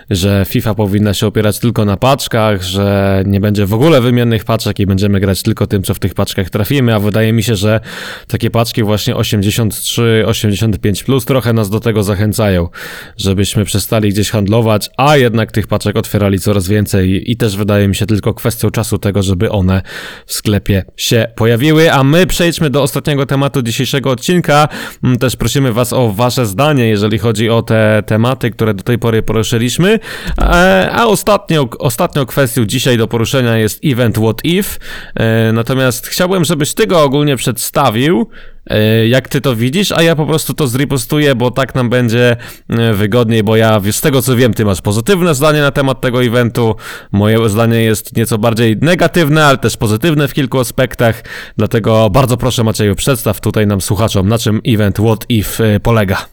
że 0.10 0.46
FIFA 0.48 0.76
powinna 0.76 1.14
się 1.14 1.28
opierać 1.28 1.60
tylko 1.60 1.86
na 1.86 1.98
paczkach, 1.98 2.64
że 2.64 3.24
nie 3.26 3.40
będzie 3.40 3.66
w 3.66 3.74
ogóle 3.74 4.02
wymiennych 4.02 4.46
paczek 4.46 4.80
i 4.80 4.86
będziemy 4.86 5.20
grać 5.20 5.42
tylko 5.42 5.68
tym, 5.68 5.84
co 5.84 5.94
w 5.94 6.00
tych 6.00 6.14
paczkach 6.14 6.50
trafimy, 6.50 6.96
a 6.96 7.00
wydaje 7.00 7.34
mi 7.34 7.44
się, 7.44 7.56
że 7.56 7.80
takie 8.28 8.50
paczki 8.52 8.84
właśnie 8.84 9.16
83, 9.16 10.24
85 10.28 11.04
plus 11.04 11.26
trochę 11.26 11.54
nas 11.54 11.70
do 11.70 11.80
tego 11.80 12.04
zachęcają, 12.04 12.70
żebyśmy 13.18 13.66
przestali 13.66 14.10
gdzieś 14.10 14.30
handlować, 14.30 14.90
a 14.98 15.18
jednak 15.18 15.52
tych 15.52 15.68
paczek 15.68 15.96
otwierali 15.96 16.40
coraz 16.40 16.68
więcej 16.68 17.32
i 17.32 17.38
też 17.38 17.58
wydaje 17.58 17.88
mi 17.88 17.96
się 17.96 18.06
tylko 18.06 18.34
kwestią 18.34 18.70
czasu 18.70 18.98
tego, 18.98 19.23
żeby 19.24 19.52
one 19.52 19.82
w 20.26 20.34
sklepie 20.34 20.86
się 20.98 21.28
pojawiły. 21.36 21.92
A 21.94 22.04
my 22.04 22.28
przejdźmy 22.28 22.70
do 22.70 22.82
ostatniego 22.84 23.26
tematu 23.26 23.62
dzisiejszego 23.62 24.12
odcinka. 24.12 24.68
Mm, 25.04 25.18
Też 25.18 25.36
prosimy 25.36 25.74
Was 25.74 25.94
o 25.94 26.10
Wasze 26.14 26.46
zdanie, 26.46 26.88
jeżeli 26.88 27.18
chodzi 27.20 27.50
o 27.50 27.62
te 27.62 28.04
tematy, 28.06 28.52
które 28.52 28.74
do 28.74 28.84
tej 28.84 29.00
pory 29.00 29.24
poruszyliśmy. 29.24 30.00
E, 30.42 30.90
A 30.94 31.06
ostatnią, 31.06 31.68
ostatnią 31.80 32.26
kwestią 32.26 32.66
dzisiaj 32.66 32.98
do 32.98 33.08
poruszenia 33.08 33.58
jest 33.58 33.80
event 33.86 34.18
What 34.18 34.46
If. 34.46 34.80
E, 35.16 35.52
Natomiast 35.54 36.08
chciałbym, 36.08 36.46
żebyś 36.46 36.74
Ty 36.74 36.88
go 36.88 37.04
ogólnie 37.04 37.36
przedstawił. 37.36 38.30
E, 38.70 39.08
Jak 39.08 39.30
ty 39.30 39.42
to 39.42 39.56
widzisz, 39.56 39.92
a 39.92 40.02
ja 40.02 40.16
po 40.16 40.26
prostu 40.26 40.54
to 40.54 40.68
zripostuję, 40.68 41.36
bo 41.36 41.52
tak 41.52 41.76
nam 41.76 41.90
będzie 41.90 42.38
e, 42.70 42.94
wygodniej, 42.94 43.44
bo 43.44 43.56
ja 43.56 43.82
z 43.92 44.02
tego 44.02 44.22
co 44.22 44.36
wiem, 44.36 44.54
ty 44.54 44.66
masz 44.66 44.82
pozytywne 44.82 45.36
zdanie 45.36 45.62
na 45.62 45.72
temat 45.72 46.02
tego 46.02 46.24
eventu. 46.24 46.76
Moje 47.12 47.50
zdanie 47.50 47.84
jest 47.84 48.18
nieco 48.18 48.38
bardziej 48.38 48.78
negatywne, 48.82 49.46
ale 49.46 49.58
też 49.58 49.78
pozytywne 49.78 50.28
w 50.28 50.34
kilku 50.34 50.60
aspektach. 50.60 51.24
Dlatego 51.58 52.10
bardzo 52.10 52.38
proszę 52.38 52.64
Macieju, 52.64 52.96
przedstaw 52.96 53.42
tutaj 53.42 53.68
nam 53.68 53.82
słuchaczom, 53.82 54.28
na 54.28 54.38
czym 54.38 54.62
event 54.68 54.98
What 54.98 55.26
If 55.30 55.76
e, 55.76 55.80
polega. 55.80 56.26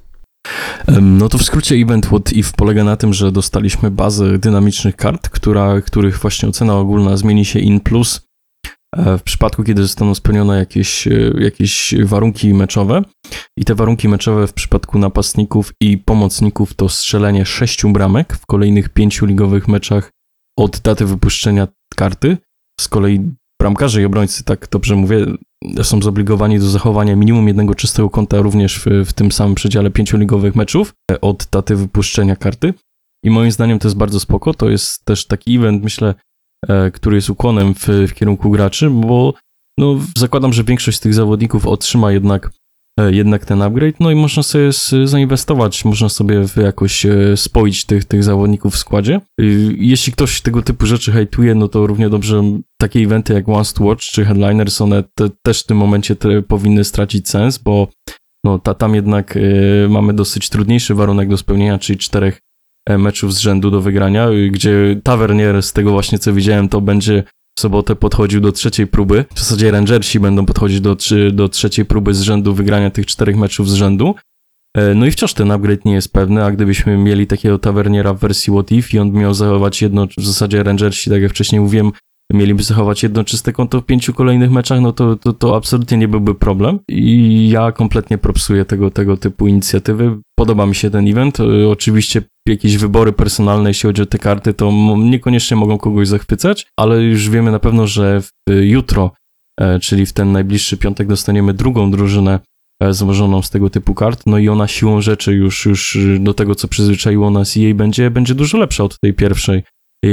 No 1.03 1.29
to 1.29 1.39
w 1.39 1.43
skrócie 1.43 1.75
event 1.75 2.07
What 2.07 2.33
If 2.33 2.53
polega 2.57 2.85
na 2.85 2.97
tym, 2.97 3.15
że 3.15 3.33
dostaliśmy 3.33 3.91
bazę 3.91 4.39
dynamicznych 4.39 4.97
kart, 4.97 5.29
która, 5.29 5.81
których 5.81 6.19
właśnie 6.19 6.49
ocena 6.49 6.77
ogólna 6.77 7.17
zmieni 7.17 7.45
się 7.45 7.59
in 7.59 7.81
plus 7.81 8.30
w 8.97 9.23
przypadku, 9.23 9.65
kiedy 9.65 9.83
zostaną 9.83 10.15
spełnione 10.15 10.59
jakieś, 10.59 11.07
e, 11.07 11.33
jakieś 11.39 11.95
warunki 12.05 12.55
meczowe. 12.55 13.03
I 13.57 13.65
te 13.65 13.75
warunki 13.75 14.09
meczowe 14.09 14.47
w 14.47 14.53
przypadku 14.53 14.99
napastników 14.99 15.73
i 15.81 15.99
pomocników 15.99 16.75
to 16.75 16.89
strzelenie 16.89 17.47
sześciu 17.47 17.91
bramek 17.91 18.37
w 18.37 18.47
kolejnych 18.47 18.89
pięciu 18.89 19.27
ligowych 19.27 19.69
meczach 19.69 20.11
od 20.59 20.79
daty 20.79 21.07
wypuszczenia 21.07 21.69
karty. 21.97 22.39
Z 22.81 22.89
kolei 22.89 23.21
bramkarze 23.61 24.03
i 24.03 24.05
obrońcy, 24.05 24.45
tak 24.45 24.69
dobrze 24.71 24.97
mówię, 24.97 25.27
są 25.83 26.03
zobligowani 26.03 26.59
do 26.59 26.71
zachowania 26.71 27.17
minimum 27.17 27.49
jednego 27.49 27.75
czystego 27.75 28.11
konta 28.11 28.39
również 28.39 28.79
w, 28.79 28.87
w 29.07 29.13
tym 29.13 29.33
samym 29.33 29.55
przedziale 29.55 29.91
pięciu 29.91 30.17
ligowych 30.17 30.57
meczów 30.57 30.95
e, 31.11 31.21
od 31.21 31.49
daty 31.53 31.77
wypuszczenia 31.77 32.37
karty. 32.37 32.75
I 33.25 33.31
moim 33.31 33.53
zdaniem 33.53 33.79
to 33.79 33.89
jest 33.89 33.99
bardzo 33.99 34.21
spoko. 34.21 34.55
To 34.55 34.71
jest 34.71 35.05
też 35.05 35.27
taki 35.27 35.57
event, 35.57 35.83
myślę, 35.85 36.09
e, 36.09 36.15
który 36.93 37.17
jest 37.17 37.31
ukłonem 37.31 37.75
w, 37.75 37.87
w 37.89 38.15
kierunku 38.15 38.51
graczy, 38.51 38.91
bo 38.91 39.35
no, 39.79 39.99
zakładam, 40.19 40.53
że 40.53 40.65
większość 40.65 40.99
z 40.99 41.01
tych 41.01 41.15
zawodników 41.15 41.67
otrzyma 41.67 42.13
jednak, 42.13 42.51
e, 43.01 43.13
jednak 43.13 43.45
ten 43.45 43.63
upgrade, 43.63 44.01
no 44.01 44.11
i 44.11 44.15
można 44.15 44.43
sobie 44.43 44.71
zainwestować, 45.05 45.85
można 45.85 46.09
sobie 46.09 46.45
jakoś 46.57 47.07
e, 47.07 47.37
spoić 47.37 47.85
tych, 47.85 48.05
tych 48.05 48.25
zawodników 48.25 48.75
w 48.75 48.79
składzie. 48.79 49.21
Jeśli 49.79 50.13
ktoś 50.13 50.41
tego 50.41 50.63
typu 50.63 50.87
rzeczy 50.87 51.13
hejtuje, 51.13 51.55
no 51.55 51.69
to 51.69 51.87
równie 51.87 52.09
dobrze 52.09 52.43
takie 52.81 53.01
eventy 53.01 53.33
jak 53.35 53.49
Once 53.49 53.75
to 53.75 53.85
Watch 53.85 54.03
czy 54.03 54.25
Headliners, 54.25 54.81
one 54.81 55.05
te, 55.15 55.29
też 55.43 55.63
w 55.63 55.67
tym 55.67 55.77
momencie 55.77 56.17
te, 56.17 56.43
powinny 56.43 56.85
stracić 56.85 57.29
sens, 57.29 57.59
bo 57.59 57.89
no, 58.45 58.59
ta, 58.59 58.75
tam 58.75 58.95
jednak 58.95 59.37
y, 59.37 59.87
mamy 59.91 60.13
dosyć 60.13 60.49
trudniejszy 60.49 60.95
warunek 60.95 61.29
do 61.29 61.37
spełnienia, 61.37 61.79
czyli 61.79 61.99
czterech 61.99 62.35
e, 62.35 62.41
meczów 62.99 63.35
z 63.35 63.39
rzędu 63.39 63.71
do 63.71 63.81
wygrania, 63.81 64.31
y, 64.31 64.51
gdzie 64.51 65.01
Tavernier, 65.03 65.63
z 65.63 65.73
tego 65.73 65.91
właśnie 65.91 66.19
co 66.19 66.33
widziałem, 66.33 66.69
to 66.69 66.81
będzie 66.81 67.23
w 67.59 67.61
sobotę 67.61 67.97
podchodził 67.97 68.41
do 68.41 68.53
trzeciej 68.53 68.87
próby. 68.87 69.25
W 69.35 69.39
zasadzie 69.39 69.71
Rangersi 69.71 70.21
będą 70.21 70.47
podchodzić 70.47 70.81
do, 70.81 70.97
do 71.33 71.49
trzeciej 71.49 71.85
próby 71.85 72.15
z 72.15 72.21
rzędu 72.21 72.55
wygrania 72.55 72.91
tych 72.91 73.07
czterech 73.07 73.37
meczów 73.37 73.71
z 73.71 73.75
rzędu. 73.75 74.15
E, 74.77 74.95
No 74.95 75.07
i 75.07 75.11
wciąż 75.11 75.35
ten 75.35 75.51
upgrade 75.51 75.85
nie 75.85 75.93
jest 75.93 76.13
pewny, 76.13 76.45
a 76.45 76.51
gdybyśmy 76.51 76.97
mieli 76.97 77.27
takiego 77.27 77.59
Taverniera 77.59 78.15
w 78.15 78.19
wersji 78.19 78.53
What 78.53 78.73
If 78.73 78.97
i 78.97 79.01
on 79.01 79.13
miał 79.13 79.35
zachować 79.35 79.83
jedno, 79.83 80.07
w 80.19 80.27
zasadzie 80.27 80.63
Rangersi, 80.63 81.11
tak 81.11 81.23
jak 81.23 81.31
wcześniej 81.31 81.61
mówiłem, 81.61 81.91
mieliby 82.33 82.63
zachować 82.63 83.03
jedno 83.03 83.25
czyste 83.25 83.53
konto 83.53 83.81
w 83.81 83.85
pięciu 83.85 84.15
kolejnych 84.15 84.51
meczach, 84.51 84.81
no 84.81 84.93
to, 84.93 85.17
to, 85.17 85.33
to 85.33 85.57
absolutnie 85.57 85.99
nie 85.99 86.09
byłby 86.09 86.35
problem. 86.35 86.79
I 86.89 87.49
ja 87.51 87.73
kompletnie 87.73 88.19
propsuję 88.19 88.65
tego, 88.65 88.91
tego 88.91 89.17
typu 89.17 89.47
inicjatywy. 89.47 90.19
Podoba 90.39 90.67
mi 90.67 90.75
się 90.75 90.91
ten 90.91 91.09
event. 91.09 91.41
E, 91.41 91.69
Oczywiście 91.69 92.23
jakieś 92.49 92.77
wybory 92.77 93.13
personalne, 93.13 93.71
jeśli 93.71 93.87
chodzi 93.87 94.03
o 94.03 94.07
te 94.07 94.19
karty, 94.19 94.55
to 94.55 94.73
niekoniecznie 94.99 95.57
mogą 95.57 95.79
kogoś 95.79 96.09
zachwycać, 96.09 96.67
ale 96.77 97.03
już 97.03 97.31
wiemy 97.31 97.51
na 97.51 97.59
pewno, 97.59 97.87
że 97.87 98.21
w, 98.21 98.31
jutro, 98.61 99.13
e, 99.61 99.79
czyli 99.79 100.07
w 100.07 100.13
ten 100.13 100.33
najbliższy 100.33 100.77
piątek, 100.77 101.09
dostaniemy 101.09 101.55
drugą 101.55 101.91
drużynę 101.91 102.41
e, 102.83 102.93
złożoną 102.93 103.43
z 103.43 103.51
tego 103.51 103.71
typu 103.71 103.95
kart, 103.95 104.23
no 104.27 104.39
i 104.39 104.49
ona 104.49 104.67
siłą 104.67 105.01
rzeczy 105.01 105.33
już, 105.33 105.67
już 105.67 105.99
do 106.21 106.35
tego, 106.35 106.55
co 106.55 106.69
przyzwyczaiło 106.69 107.31
nas 107.31 107.57
jej 107.57 107.75
będzie, 107.75 108.11
będzie 108.11 108.35
dużo 108.35 108.59
lepsza 108.59 108.85
od 108.85 109.01
tej 109.01 109.15
pierwszej. 109.15 109.63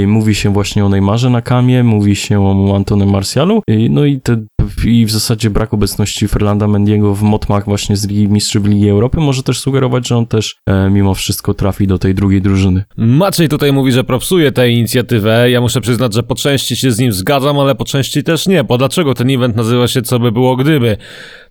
Mówi 0.07 0.35
się 0.35 0.53
właśnie 0.53 0.85
o 0.85 0.89
Neymarze 0.89 1.29
na 1.29 1.41
kamie, 1.41 1.83
mówi 1.83 2.15
się 2.15 2.41
o 2.47 2.75
Antonem 2.75 3.09
Martialu, 3.09 3.61
i- 3.67 3.89
no 3.89 4.05
i, 4.05 4.19
te, 4.21 4.45
i 4.85 5.05
w 5.05 5.11
zasadzie 5.11 5.49
brak 5.49 5.73
obecności 5.73 6.27
Ferlanda 6.27 6.67
Mendiego 6.67 7.15
w 7.15 7.21
motmach 7.21 7.65
właśnie 7.65 7.97
z 7.97 8.07
Ligi 8.07 8.27
Mistrzów 8.27 8.65
Ligi 8.65 8.89
Europy 8.89 9.19
może 9.19 9.43
też 9.43 9.59
sugerować, 9.59 10.07
że 10.07 10.17
on 10.17 10.25
też 10.27 10.55
e, 10.65 10.89
mimo 10.89 11.13
wszystko 11.13 11.53
trafi 11.53 11.87
do 11.87 11.97
tej 11.97 12.15
drugiej 12.15 12.41
drużyny. 12.41 12.83
Maciej 12.97 13.49
tutaj 13.49 13.73
mówi, 13.73 13.91
że 13.91 14.03
propsuje 14.03 14.51
tę 14.51 14.69
inicjatywę. 14.69 15.51
Ja 15.51 15.61
muszę 15.61 15.81
przyznać, 15.81 16.13
że 16.13 16.23
po 16.23 16.35
części 16.35 16.75
się 16.75 16.91
z 16.91 16.99
nim 16.99 17.13
zgadzam, 17.13 17.59
ale 17.59 17.75
po 17.75 17.85
części 17.85 18.23
też 18.23 18.47
nie. 18.47 18.63
Bo 18.63 18.77
dlaczego 18.77 19.13
ten 19.13 19.29
event 19.29 19.55
nazywa 19.55 19.87
się 19.87 20.01
Co 20.01 20.19
by 20.19 20.31
było 20.31 20.55
gdyby? 20.55 20.97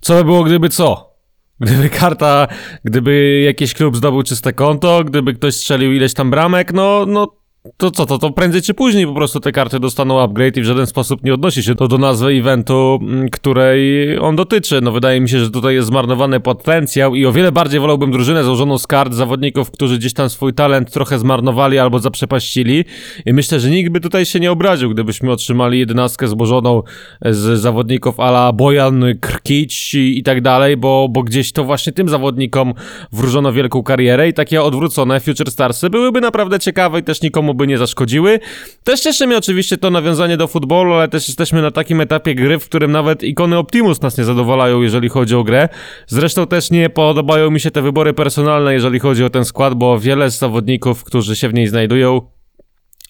Co 0.01 0.15
by 0.15 0.25
było 0.25 0.45
gdyby 0.45 0.69
co? 0.69 1.17
Gdyby 1.61 1.89
karta, 1.91 2.49
gdyby 2.85 3.43
jakiś 3.47 3.75
klub 3.75 3.97
zdobył 3.97 4.23
czyste 4.23 4.53
konto, 4.53 5.05
gdyby 5.05 5.35
ktoś 5.35 5.55
strzelił 5.55 5.93
ileś 5.93 6.15
tam 6.15 6.31
bramek, 6.31 6.73
no, 6.73 7.05
no 7.09 7.33
to 7.77 7.91
co, 7.91 8.07
to, 8.07 8.19
to 8.19 8.31
prędzej 8.31 8.63
czy 8.63 8.75
później 8.75 9.07
po 9.07 9.15
prostu 9.15 9.41
te 9.41 9.53
karty 9.53 9.81
dostaną 9.81 10.21
upgrade 10.21 10.57
i 10.57 10.61
w 10.61 10.65
żaden 10.65 10.87
sposób 10.87 11.25
nie 11.25 11.35
odnosi 11.35 11.63
się 11.63 11.75
to 11.75 11.89
do 11.89 11.99
nazwy 11.99 12.33
eventu, 12.33 12.99
m, 13.03 13.29
której 13.29 14.19
on 14.19 14.37
dotyczy. 14.37 14.81
No 14.81 14.93
wydaje 14.93 15.21
mi 15.21 15.29
się, 15.29 15.41
że 15.41 15.51
tutaj 15.51 15.75
jest 15.75 15.89
zmarnowany 15.89 16.41
potencjał 16.41 17.15
i 17.15 17.27
o 17.27 17.33
wiele 17.33 17.53
bardziej 17.53 17.81
wolałbym 17.81 18.11
drużynę 18.11 18.45
złożoną 18.45 18.79
z 18.79 18.87
kart 18.87 19.13
zawodników, 19.13 19.71
którzy 19.71 19.99
gdzieś 19.99 20.15
tam 20.15 20.31
swój 20.31 20.55
talent 20.55 20.93
trochę 20.93 21.19
zmarnowali 21.19 21.79
albo 21.79 21.99
zaprzepaścili 21.99 22.85
i 23.27 23.33
myślę, 23.33 23.61
że 23.61 23.71
nikt 23.71 23.91
by 23.91 24.01
tutaj 24.01 24.27
się 24.27 24.41
nie 24.41 24.53
obraził, 24.53 24.91
gdybyśmy 24.91 25.33
otrzymali 25.33 25.79
jedenastkę 25.79 26.29
złożoną 26.29 26.83
z 27.25 27.61
zawodników 27.61 28.21
ala 28.21 28.53
Bojan, 28.53 29.05
Krkić 29.21 29.95
i, 29.95 30.19
i 30.19 30.23
tak 30.23 30.41
dalej, 30.41 30.77
bo, 30.77 31.09
bo 31.11 31.23
gdzieś 31.23 31.53
to 31.53 31.65
właśnie 31.65 31.93
tym 31.93 32.09
zawodnikom 32.09 32.75
wróżono 33.13 33.53
wielką 33.53 33.83
karierę 33.83 34.29
i 34.29 34.33
takie 34.33 34.63
odwrócone 34.63 35.21
Future 35.21 35.51
Starsy 35.51 35.91
byłyby 35.91 36.21
naprawdę 36.21 36.59
ciekawe 36.59 37.01
i 37.01 37.03
też 37.03 37.23
nikomu 37.23 37.55
by 37.57 37.67
nie 37.67 37.79
zaszkodziły. 37.79 38.41
Też 38.85 39.01
cieszy 39.01 39.27
mnie 39.27 39.39
oczywiście 39.39 39.77
to 39.77 39.91
nawiązanie 39.91 40.37
do 40.37 40.47
futbolu, 40.47 40.95
ale 40.95 41.09
też 41.09 41.29
jesteśmy 41.29 41.63
na 41.63 41.71
takim 41.71 42.01
etapie 42.01 42.35
gry, 42.35 42.59
w 42.59 42.65
którym 42.65 42.93
nawet 42.93 43.23
ikony 43.23 43.59
Optimus 43.59 44.03
nas 44.03 44.19
nie 44.19 44.25
zadowalają, 44.25 44.83
jeżeli 44.83 45.09
chodzi 45.09 45.35
o 45.35 45.45
grę. 45.45 45.69
Zresztą 46.07 46.47
też 46.47 46.71
nie 46.71 46.91
podobają 46.91 47.51
mi 47.51 47.61
się 47.61 47.71
te 47.71 47.83
wybory 47.83 48.13
personalne, 48.13 48.75
jeżeli 48.75 48.99
chodzi 48.99 49.25
o 49.25 49.31
ten 49.31 49.45
skład, 49.45 49.75
bo 49.75 50.01
wiele 50.01 50.31
z 50.31 50.39
zawodników, 50.39 51.05
którzy 51.05 51.37
się 51.37 51.49
w 51.49 51.55
niej 51.55 51.69
znajdują, 51.69 52.36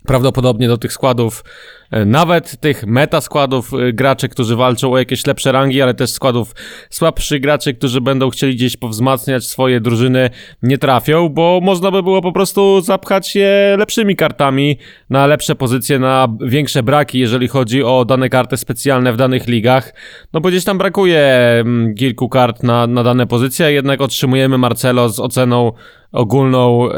prawdopodobnie 0.07 0.69
do 0.69 0.79
tych 0.79 0.92
składów, 0.92 1.45
e, 1.90 2.05
nawet 2.05 2.61
tych 2.61 2.87
meta 2.87 3.21
składów 3.21 3.73
e, 3.75 3.92
graczy, 3.92 4.29
którzy 4.29 4.57
walczą 4.57 4.92
o 4.92 4.99
jakieś 4.99 5.27
lepsze 5.27 5.53
rangi, 5.53 5.83
ale 5.83 5.95
też 5.95 6.11
składów 6.11 6.55
słabszych 6.90 7.40
graczy, 7.40 7.75
którzy 7.75 8.01
będą 8.01 8.31
chcieli 8.31 8.55
gdzieś 8.55 8.77
powzmacniać 8.77 9.45
swoje 9.45 9.81
drużyny, 9.81 10.31
nie 10.62 10.79
trafią, 10.79 11.29
bo 11.29 11.61
można 11.62 11.90
by 11.90 12.03
było 12.03 12.23
po 12.23 12.33
prostu 12.33 12.81
zapchać 12.81 13.35
je 13.35 13.77
lepszymi 13.79 14.16
kartami 14.16 14.79
na 15.11 15.27
lepsze 15.27 15.55
pozycje, 15.55 15.99
na 15.99 16.29
większe 16.40 16.83
braki, 16.83 17.19
jeżeli 17.19 17.49
chodzi 17.49 17.83
o 17.83 18.05
dane 18.05 18.29
karty 18.29 18.57
specjalne 18.57 19.12
w 19.12 19.16
danych 19.16 19.47
ligach. 19.47 19.95
No 20.33 20.40
bo 20.40 20.49
gdzieś 20.49 20.64
tam 20.64 20.79
brakuje 20.79 21.21
mm, 21.61 21.95
kilku 21.95 22.29
kart 22.29 22.62
na, 22.62 22.87
na 22.87 23.03
dane 23.03 23.27
pozycje, 23.27 23.73
jednak 23.73 24.01
otrzymujemy 24.01 24.59
Marcelo 24.59 25.09
z 25.09 25.21
oceną 25.21 25.73
ogólną 26.16 26.88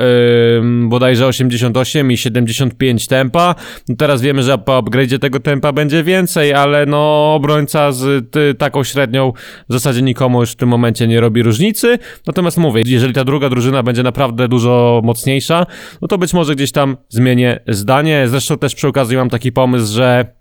ym, 0.59 0.89
bodajże 0.89 1.27
88 1.27 2.13
i 2.13 2.17
75 2.17 3.07
tempa. 3.07 3.55
No 3.89 3.97
teraz 3.97 4.23
wiemy, 4.23 4.43
że 4.43 4.59
po 4.59 4.83
upgrade'zie 4.83 5.19
tego 5.19 5.41
tempa 5.41 5.73
będzie 5.73 6.05
więcej, 6.05 6.55
ale 6.55 6.87
no 6.87 7.35
obrońca 7.35 7.93
z 7.93 8.31
ty, 8.31 8.55
taką 8.55 8.85
średnią 8.85 9.33
w 9.69 9.73
zasadzie 9.73 10.03
nikomu 10.03 10.41
już 10.41 10.51
w 10.51 10.57
tym 10.57 10.69
momencie 10.69 11.07
nie 11.07 11.21
robi 11.21 11.43
różnicy. 11.43 11.99
Natomiast 12.27 12.59
mówię, 12.59 12.83
jeżeli 12.87 13.13
ta 13.13 13.25
druga 13.25 13.49
drużyna 13.49 13.83
będzie 13.83 14.03
naprawdę 14.03 14.49
dużo 14.49 15.01
mocniejsza, 15.05 15.67
no 16.03 16.09
to 16.09 16.19
być 16.19 16.35
może 16.35 16.55
gdzieś 16.55 16.73
tam 16.73 16.97
zmienię 17.09 17.61
zdanie. 17.69 18.25
Zresztą 18.29 18.59
też 18.59 18.75
przy 18.75 18.89
okazji 18.89 19.17
mam 19.17 19.31
taki 19.31 19.53
pomysł, 19.53 19.95
że 19.95 20.39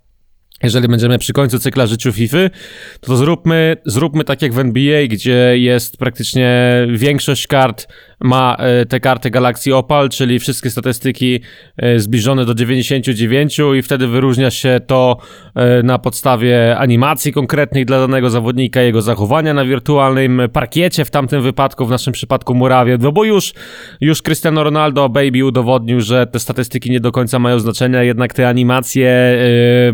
jeżeli 0.64 0.88
będziemy 0.88 1.18
przy 1.18 1.34
końcu 1.34 1.60
cykla 1.60 1.88
życiu 1.88 2.12
FIFA, 2.12 2.38
to, 3.00 3.08
to 3.08 3.16
zróbmy, 3.16 3.78
zróbmy 3.86 4.24
tak 4.24 4.42
jak 4.42 4.54
w 4.54 4.60
NBA, 4.60 5.08
gdzie 5.08 5.54
jest 5.58 5.98
praktycznie 5.98 6.74
większość 6.90 7.48
kart 7.48 7.88
ma 8.20 8.56
e, 8.60 8.86
te 8.86 9.00
karty 9.00 9.30
Galaxy 9.30 9.76
Opal, 9.76 10.10
czyli 10.10 10.40
wszystkie 10.40 10.70
statystyki 10.70 11.40
e, 11.78 12.00
zbliżone 12.00 12.46
do 12.46 12.54
99 12.54 13.58
i 13.78 13.82
wtedy 13.82 14.08
wyróżnia 14.08 14.52
się 14.52 14.80
to 14.88 15.18
e, 15.56 15.84
na 15.84 16.00
podstawie 16.00 16.78
animacji 16.78 17.34
konkretnej 17.34 17.86
dla 17.86 18.00
danego 18.00 18.30
zawodnika, 18.30 18.82
jego 18.82 19.02
zachowania 19.02 19.54
na 19.54 19.66
wirtualnym 19.66 20.42
parkiecie, 20.54 21.06
w 21.06 21.12
tamtym 21.12 21.42
wypadku, 21.42 21.86
w 21.86 21.90
naszym 21.90 22.14
przypadku 22.14 22.56
murawie, 22.56 22.98
no 23.02 23.12
bo 23.12 23.24
już, 23.24 23.54
już 24.02 24.22
Cristiano 24.22 24.64
Ronaldo, 24.64 25.10
Baby 25.10 25.46
udowodnił, 25.46 26.02
że 26.02 26.28
te 26.28 26.40
statystyki 26.40 26.92
nie 26.92 27.00
do 27.00 27.12
końca 27.12 27.40
mają 27.40 27.60
znaczenia, 27.60 28.04
jednak 28.04 28.34
te 28.34 28.50
animacje, 28.50 29.38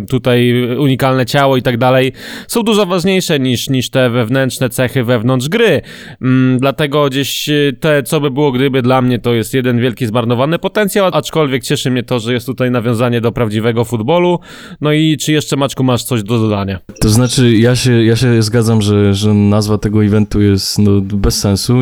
tutaj 0.09 0.67
unikalne 0.77 1.25
ciało 1.25 1.57
i 1.57 1.61
tak 1.61 1.77
dalej 1.77 2.11
są 2.47 2.63
dużo 2.63 2.85
ważniejsze 2.85 3.39
niż, 3.39 3.69
niż 3.69 3.89
te 3.89 4.09
wewnętrzne 4.09 4.69
cechy 4.69 5.03
wewnątrz 5.03 5.49
gry. 5.49 5.81
Mm, 6.21 6.59
dlatego 6.59 7.09
gdzieś 7.09 7.49
te, 7.79 8.03
co 8.13 8.21
by 8.21 8.31
było 8.31 8.51
gdyby 8.51 8.81
dla 8.81 9.01
mnie, 9.01 9.19
to 9.19 9.33
jest 9.33 9.53
jeden 9.53 9.79
wielki 9.79 10.05
zmarnowany 10.05 10.59
potencjał, 10.59 11.09
aczkolwiek 11.13 11.63
cieszy 11.63 11.91
mnie 11.91 12.03
to, 12.03 12.19
że 12.19 12.33
jest 12.33 12.45
tutaj 12.45 12.71
nawiązanie 12.71 13.21
do 13.21 13.31
prawdziwego 13.31 13.85
futbolu. 13.85 14.39
No 14.81 14.91
i 14.91 15.17
czy 15.17 15.31
jeszcze 15.31 15.55
Maczku 15.55 15.83
masz 15.83 16.03
coś 16.03 16.23
do 16.23 16.39
dodania? 16.39 16.79
To 17.01 17.09
znaczy, 17.09 17.51
ja 17.57 17.75
się, 17.75 18.03
ja 18.03 18.15
się 18.15 18.43
zgadzam, 18.43 18.81
że, 18.81 19.13
że 19.13 19.33
nazwa 19.33 19.77
tego 19.77 20.05
eventu 20.05 20.41
jest 20.41 20.79
no, 20.79 21.01
bez 21.01 21.39
sensu. 21.39 21.73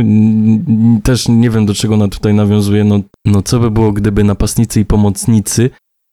Też 1.04 1.28
nie 1.28 1.50
wiem, 1.50 1.66
do 1.66 1.74
czego 1.74 1.94
ona 1.94 2.08
tutaj 2.08 2.34
nawiązuje. 2.34 2.84
No, 2.84 3.00
no 3.26 3.42
co 3.42 3.60
by 3.60 3.72
było, 3.72 3.92
gdyby 3.92 4.24
napastnicy 4.24 4.80
i 4.80 4.86
pomocnicy 4.86 5.70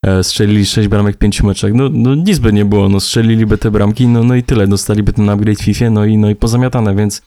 e, 0.07 0.25
strzelili 0.25 0.67
6 0.67 0.89
bramek 0.89 1.17
w 1.17 1.19
5 1.19 1.43
meczach? 1.43 1.73
No, 1.75 1.89
no 1.93 2.15
nic 2.15 2.39
by 2.39 2.53
nie 2.53 2.65
było, 2.65 2.89
no 2.89 3.01
strzeliliby 3.01 3.59
te 3.59 3.71
bramki, 3.71 4.07
no, 4.07 4.25
no 4.25 4.35
i 4.35 4.43
tyle. 4.43 4.67
Dostaliby 4.67 5.13
ten 5.13 5.29
upgrade 5.29 5.59
w 5.59 5.63
FIFA, 5.63 5.91
no 5.91 6.05
i, 6.05 6.17
no 6.17 6.31
i 6.31 6.37
pozamiatane, 6.37 6.95
więc 6.95 7.23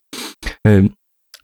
e, 0.68 0.84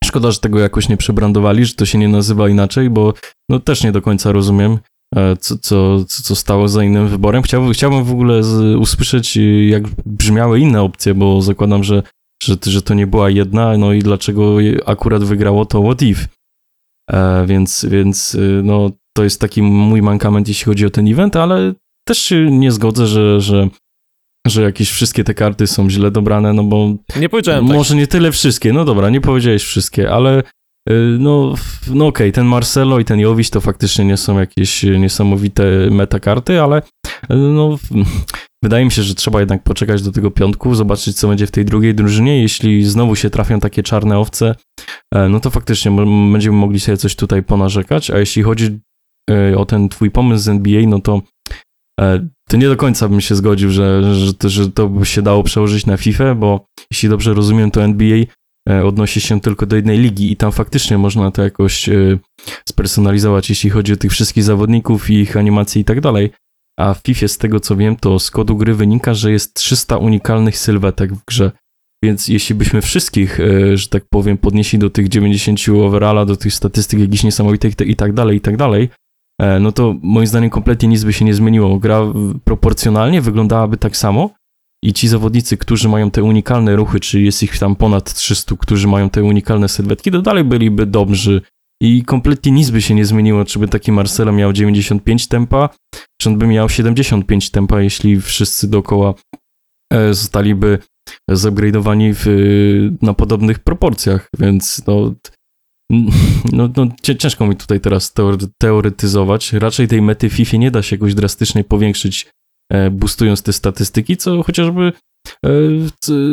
szkoda, 0.03 0.31
że 0.31 0.39
tego 0.39 0.59
jakoś 0.59 0.89
nie 0.89 0.97
przebrandowali, 0.97 1.65
że 1.65 1.73
to 1.73 1.85
się 1.85 1.97
nie 1.97 2.07
nazywa 2.07 2.49
inaczej, 2.49 2.89
bo 2.89 3.13
no 3.49 3.59
też 3.59 3.83
nie 3.83 3.91
do 3.91 4.01
końca 4.01 4.31
rozumiem, 4.31 4.79
e, 5.15 5.37
co, 5.37 5.57
co, 5.57 6.05
co 6.05 6.35
stało 6.35 6.67
za 6.67 6.83
innym 6.83 7.07
wyborem. 7.07 7.43
Chciałbym, 7.43 7.73
chciałbym 7.73 8.03
w 8.03 8.11
ogóle 8.11 8.43
z, 8.43 8.77
usłyszeć, 8.79 9.37
y, 9.37 9.65
jak 9.65 9.83
brzmiały 10.05 10.59
inne 10.59 10.81
opcje, 10.81 11.13
bo 11.13 11.41
zakładam, 11.41 11.83
że, 11.83 12.03
że, 12.43 12.55
że 12.65 12.81
to 12.81 12.93
nie 12.93 13.07
była 13.07 13.29
jedna, 13.29 13.77
no 13.77 13.93
i 13.93 13.99
dlaczego 13.99 14.57
akurat 14.85 15.23
wygrało 15.23 15.65
to 15.65 15.81
What 15.81 16.01
If. 16.01 16.27
E, 17.11 17.45
więc, 17.45 17.85
więc 17.89 18.35
y, 18.35 18.61
no, 18.63 18.91
to 19.15 19.23
jest 19.23 19.41
taki 19.41 19.61
mój 19.61 20.01
mankament, 20.01 20.47
jeśli 20.47 20.65
chodzi 20.65 20.85
o 20.85 20.89
ten 20.89 21.07
event, 21.07 21.35
ale 21.35 21.73
też 22.07 22.17
się 22.17 22.51
nie 22.51 22.71
zgodzę, 22.71 23.07
że, 23.07 23.41
że, 23.41 23.69
że 24.49 24.61
jakieś 24.61 24.91
wszystkie 24.91 25.23
te 25.23 25.33
karty 25.33 25.67
są 25.67 25.89
źle 25.89 26.11
dobrane, 26.11 26.53
no 26.53 26.63
bo 26.63 26.95
Nie 27.15 27.29
powiedziałem 27.29 27.67
tak. 27.67 27.77
może 27.77 27.95
nie 27.95 28.07
tyle 28.07 28.31
wszystkie, 28.31 28.73
no 28.73 28.85
dobra, 28.85 29.09
nie 29.09 29.21
powiedziałeś 29.21 29.63
wszystkie, 29.63 30.11
ale 30.11 30.43
y, 30.89 31.17
no, 31.19 31.55
no 31.87 32.07
okej, 32.07 32.31
ten 32.31 32.45
Marcelo 32.45 32.99
i 32.99 33.05
ten 33.05 33.19
Jowiś 33.19 33.49
to 33.49 33.61
faktycznie 33.61 34.05
nie 34.05 34.17
są 34.17 34.39
jakieś 34.39 34.83
niesamowite 34.83 35.63
metakarty, 35.91 36.61
ale 36.61 36.81
y, 36.81 37.35
no 37.35 37.77
wydaje 38.63 38.85
mi 38.85 38.91
się, 38.91 39.03
że 39.03 39.15
trzeba 39.15 39.39
jednak 39.39 39.63
poczekać 39.63 40.01
do 40.01 40.11
tego 40.11 40.31
piątku, 40.31 40.75
zobaczyć 40.75 41.17
co 41.17 41.27
będzie 41.27 41.47
w 41.47 41.51
tej 41.51 41.65
drugiej 41.65 41.95
drużynie, 41.95 42.41
jeśli 42.41 42.83
znowu 42.83 43.15
się 43.15 43.29
trafią 43.29 43.59
takie 43.59 43.83
czarne 43.83 44.19
owce, 44.19 44.55
e, 45.15 45.29
no 45.29 45.39
to 45.39 45.49
faktycznie 45.49 45.91
będziemy 46.31 46.57
mogli 46.57 46.79
sobie 46.79 46.97
coś 46.97 47.15
tutaj 47.15 47.43
ponarzekać, 47.43 48.11
a 48.11 48.19
jeśli 48.19 48.43
chodzi 48.43 48.79
y, 49.31 49.57
o 49.57 49.65
ten 49.65 49.89
twój 49.89 50.11
pomysł 50.11 50.43
z 50.43 50.47
NBA, 50.47 50.81
no 50.87 50.99
to 50.99 51.21
e, 52.01 52.27
to 52.47 52.57
nie 52.57 52.67
do 52.67 52.77
końca 52.77 53.09
bym 53.09 53.21
się 53.21 53.35
zgodził, 53.35 53.69
że, 53.71 54.15
że, 54.15 54.33
to, 54.33 54.49
że 54.49 54.71
to 54.71 54.89
by 54.89 55.05
się 55.05 55.21
dało 55.21 55.43
przełożyć 55.43 55.85
na 55.85 55.97
FIFA, 55.97 56.35
bo 56.35 56.65
jeśli 56.91 57.09
dobrze 57.09 57.33
rozumiem, 57.33 57.71
to 57.71 57.83
NBA 57.83 58.17
e, 58.69 58.85
odnosi 58.85 59.21
się 59.21 59.41
tylko 59.41 59.65
do 59.65 59.75
jednej 59.75 59.99
ligi 59.99 60.31
i 60.31 60.37
tam 60.37 60.51
faktycznie 60.51 60.97
można 60.97 61.31
to 61.31 61.43
jakoś 61.43 61.89
e, 61.89 62.17
spersonalizować, 62.69 63.49
jeśli 63.49 63.69
chodzi 63.69 63.93
o 63.93 63.97
tych 63.97 64.11
wszystkich 64.11 64.43
zawodników 64.43 65.09
i 65.09 65.13
ich 65.13 65.37
animacje 65.37 65.81
i 65.81 65.85
tak 65.85 66.01
dalej. 66.01 66.29
A 66.79 66.93
w 66.93 67.01
FIFA, 67.05 67.27
z 67.27 67.37
tego 67.37 67.59
co 67.59 67.75
wiem, 67.75 67.95
to 67.95 68.19
z 68.19 68.31
kodu 68.31 68.57
gry 68.57 68.73
wynika, 68.73 69.13
że 69.13 69.31
jest 69.31 69.53
300 69.53 69.97
unikalnych 69.97 70.57
sylwetek 70.57 71.13
w 71.13 71.25
grze. 71.25 71.51
Więc 72.03 72.27
jeśli 72.27 72.55
byśmy 72.55 72.81
wszystkich, 72.81 73.39
e, 73.39 73.77
że 73.77 73.87
tak 73.87 74.03
powiem, 74.09 74.37
podnieśli 74.37 74.79
do 74.79 74.89
tych 74.89 75.07
90 75.07 75.69
overalla, 75.69 76.25
do 76.25 76.37
tych 76.37 76.53
statystyk 76.53 76.99
jakichś 76.99 77.23
niesamowitych 77.23 77.73
i 77.81 77.95
tak 77.95 78.13
dalej, 78.13 78.37
i 78.37 78.41
tak 78.41 78.57
dalej, 78.57 78.89
no 79.59 79.71
to 79.71 79.95
moim 80.01 80.27
zdaniem 80.27 80.49
kompletnie 80.49 80.89
nic 80.89 81.03
by 81.03 81.13
się 81.13 81.25
nie 81.25 81.33
zmieniło. 81.33 81.77
Gra 81.77 82.01
proporcjonalnie 82.43 83.21
wyglądałaby 83.21 83.77
tak 83.77 83.97
samo 83.97 84.29
i 84.83 84.93
ci 84.93 85.07
zawodnicy, 85.07 85.57
którzy 85.57 85.89
mają 85.89 86.11
te 86.11 86.23
unikalne 86.23 86.75
ruchy, 86.75 86.99
czyli 86.99 87.25
jest 87.25 87.43
ich 87.43 87.59
tam 87.59 87.75
ponad 87.75 88.13
300, 88.13 88.55
którzy 88.55 88.87
mają 88.87 89.09
te 89.09 89.23
unikalne 89.23 89.69
sylwetki, 89.69 90.11
to 90.11 90.21
dalej 90.21 90.43
byliby 90.43 90.85
dobrzy 90.85 91.41
i 91.81 92.03
kompletnie 92.03 92.51
nic 92.51 92.69
by 92.69 92.81
się 92.81 92.95
nie 92.95 93.05
zmieniło, 93.05 93.45
czy 93.45 93.59
by 93.59 93.67
taki 93.67 93.91
Marcelo 93.91 94.31
miał 94.31 94.53
95 94.53 95.27
tempa, 95.27 95.69
czy 96.21 96.29
on 96.29 96.37
by 96.37 96.47
miał 96.47 96.69
75 96.69 97.51
tempa, 97.51 97.81
jeśli 97.81 98.21
wszyscy 98.21 98.69
dookoła 98.69 99.13
e, 99.93 100.13
zostaliby 100.13 100.79
zupgrade'owani 101.31 102.13
na 103.01 103.13
podobnych 103.13 103.59
proporcjach, 103.59 104.29
więc 104.39 104.81
no, 104.87 105.13
no, 106.53 106.69
no 106.77 106.87
cie- 107.01 107.15
ciężko 107.15 107.47
mi 107.47 107.55
tutaj 107.55 107.79
teraz 107.79 108.13
teoretyzować. 108.57 109.53
Raczej 109.53 109.87
tej 109.87 110.01
mety 110.01 110.29
FIFA 110.29 110.57
nie 110.57 110.71
da 110.71 110.81
się 110.81 110.95
jakoś 110.95 111.15
drastycznie 111.15 111.63
powiększyć, 111.63 112.27
e, 112.73 112.91
boostując 112.91 113.43
te 113.43 113.53
statystyki, 113.53 114.17
co 114.17 114.43
chociażby 114.43 114.91
e, 115.45 115.49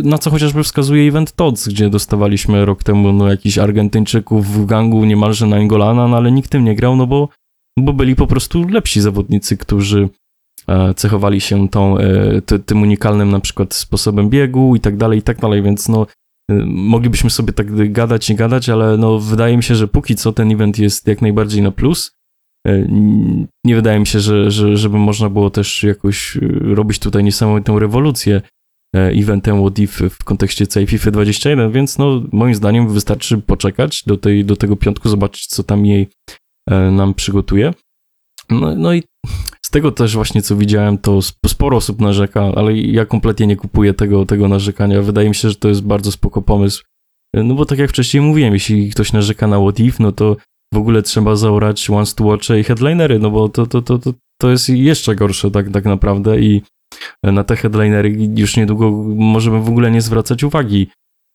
na 0.05 0.19
co 0.19 0.31
chociażby 0.31 0.63
wskazuje 0.63 1.09
event 1.09 1.33
TODS, 1.33 1.69
gdzie 1.69 1.91
dostawaliśmy 1.91 2.65
rok 2.65 2.83
temu 2.83 3.13
no, 3.13 3.31
jakichś 3.31 3.59
Argentyńczyków 3.59 4.47
w 4.47 4.67
gangu 4.67 5.05
niemalże 5.05 5.47
na 5.47 5.57
Engolana, 5.57 6.09
no 6.09 6.17
ale 6.17 6.33
nikt 6.33 6.51
tym 6.51 6.65
nie 6.65 6.75
grał, 6.75 6.97
no 6.97 7.07
bo, 7.07 7.29
bo 7.79 7.93
byli 7.93 8.17
po 8.17 8.27
prostu 8.27 8.69
lepsi 8.69 9.01
zawodnicy, 9.01 9.57
którzy 9.57 10.09
e, 10.69 10.95
cechowali 10.95 11.41
się 11.41 11.69
tą, 11.69 11.97
ty, 12.47 12.59
tym 12.59 12.83
unikalnym 12.83 13.31
na 13.31 13.41
przykład 13.41 13.75
sposobem 13.75 14.31
biegu 14.31 14.77
i 14.77 14.81
tak 14.81 14.97
dalej, 14.97 15.19
i 15.19 15.23
tak 15.23 15.41
dalej, 15.41 15.63
więc 15.63 15.89
no 15.89 16.07
moglibyśmy 16.67 17.31
sobie 17.31 17.53
tak 17.53 17.93
gadać 17.93 18.31
i 18.31 18.35
gadać, 18.35 18.69
ale 18.69 18.97
no 18.97 19.19
wydaje 19.19 19.57
mi 19.57 19.63
się, 19.63 19.75
że 19.75 19.89
póki 19.89 20.15
co 20.15 20.33
ten 20.33 20.53
event 20.53 20.79
jest 20.79 21.09
jak 21.09 21.23
najbardziej 21.23 21.63
na 21.63 21.71
plus. 21.71 22.13
Y, 22.69 22.89
Nie 23.65 23.77
wydaje 23.77 24.01
mi 24.01 24.07
się, 24.07 24.21
że, 24.21 24.51
że 24.51 24.77
żeby 24.77 24.99
można 24.99 25.31
było 25.31 25.51
też 25.51 25.83
jakoś 25.83 26.37
y, 26.37 26.41
robić 26.63 26.99
tutaj 26.99 27.25
niesamowitą 27.25 27.79
rewolucję 27.79 28.43
e, 28.97 29.09
eventem 29.09 29.61
What 29.61 29.79
If 29.79 30.11
w 30.11 30.25
kontekście 30.25 30.67
całej 30.67 30.87
FIFA 30.87 31.11
21, 31.11 31.73
więc 31.73 31.99
no 31.99 32.23
moim 32.33 32.55
zdaniem 32.55 32.89
wystarczy 32.89 33.39
poczekać 33.39 34.03
do, 34.07 34.17
tej, 34.17 34.45
do 34.45 34.57
tego 34.57 34.77
piątku, 34.77 35.09
zobaczyć 35.09 35.47
co 35.47 35.63
tam 35.63 35.87
jej 35.87 36.09
e, 36.71 36.91
nam 36.91 37.15
przygotuje. 37.15 37.75
No, 38.51 38.75
no 38.77 38.95
i 38.95 39.03
z 39.63 39.71
tego 39.71 39.93
też 39.93 40.15
właśnie 40.15 40.43
co 40.43 40.57
widziałem, 40.57 40.99
to 40.99 41.19
sp- 41.29 41.49
sporo 41.49 41.77
osób 41.77 42.01
narzeka, 42.01 42.53
ale 42.57 42.77
ja 42.77 43.07
kompletnie 43.07 43.47
nie 43.47 43.57
kupuję 43.57 43.95
tego, 43.95 44.27
tego 44.27 44.49
narzekania. 44.49 45.03
Wydaje 45.03 45.29
mi 45.29 45.35
się, 45.35 45.51
że 45.51 45.57
to 45.57 45.69
jest 45.69 45.83
bardzo 45.83 46.13
spoko 46.13 46.43
pomysł. 46.43 46.83
No 47.35 47.55
bo 47.55 47.67
tak 47.67 47.79
jak 47.79 47.91
wcześniej 47.91 48.21
mówiłem, 48.21 48.55
jeśli 48.55 48.91
ktoś 48.91 49.13
narzeka 49.13 49.47
na 49.47 49.61
What 49.61 49.81
If, 49.81 50.03
no 50.03 50.13
to 50.13 50.37
w 50.75 50.77
ogóle 50.77 51.03
trzeba 51.03 51.37
zaorać 51.37 51.91
Once 51.91 52.15
to 52.15 52.25
Watch 52.25 52.51
i 52.61 52.65
headlinery, 52.65 53.19
no 53.19 53.31
bo 53.31 53.49
to, 53.49 53.67
to, 53.67 53.83
to, 53.83 53.99
to, 53.99 54.13
to 54.41 54.51
jest 54.51 54.69
jeszcze 54.69 55.15
gorsze 55.15 55.51
tak, 55.51 55.71
tak 55.71 55.85
naprawdę 55.85 56.41
i 56.41 56.63
na 57.23 57.45
te 57.45 57.57
headlinery 57.57 58.17
już 58.37 58.57
niedługo 58.57 58.91
możemy 59.17 59.61
w 59.61 59.69
ogóle 59.69 59.91
nie 59.91 60.01
zwracać 60.01 60.45
uwagi, 60.45 60.89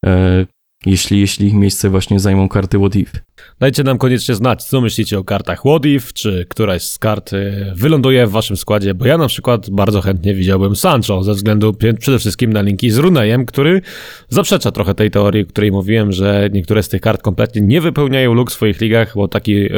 e, 0.05 0.45
jeśli, 0.85 1.19
jeśli 1.19 1.47
ich 1.47 1.53
miejsce 1.53 1.89
właśnie 1.89 2.19
zajmą 2.19 2.49
karty 2.49 2.79
What 2.79 2.95
If. 2.95 3.19
Dajcie 3.59 3.83
nam 3.83 3.97
koniecznie 3.97 4.35
znać, 4.35 4.63
co 4.63 4.81
myślicie 4.81 5.19
o 5.19 5.23
kartach 5.23 5.61
If, 5.85 6.13
czy 6.13 6.45
któraś 6.49 6.83
z 6.83 6.97
kart 6.97 7.33
y, 7.33 7.73
wyląduje 7.75 8.27
w 8.27 8.31
waszym 8.31 8.57
składzie, 8.57 8.93
bo 8.93 9.05
ja 9.05 9.17
na 9.17 9.27
przykład 9.27 9.69
bardzo 9.69 10.01
chętnie 10.01 10.33
widziałbym 10.33 10.75
Sancho, 10.75 11.23
ze 11.23 11.33
względu 11.33 11.73
przede 11.99 12.19
wszystkim 12.19 12.53
na 12.53 12.61
linki 12.61 12.91
z 12.91 12.97
Runejem, 12.97 13.45
który 13.45 13.81
zaprzecza 14.29 14.71
trochę 14.71 14.95
tej 14.95 15.11
teorii, 15.11 15.43
o 15.43 15.45
której 15.45 15.71
mówiłem, 15.71 16.11
że 16.11 16.49
niektóre 16.53 16.83
z 16.83 16.89
tych 16.89 17.01
kart 17.01 17.21
kompletnie 17.21 17.61
nie 17.61 17.81
wypełniają 17.81 18.33
luk 18.33 18.51
w 18.51 18.53
swoich 18.53 18.81
ligach, 18.81 19.13
bo 19.15 19.27
taki 19.27 19.55
y, 19.55 19.71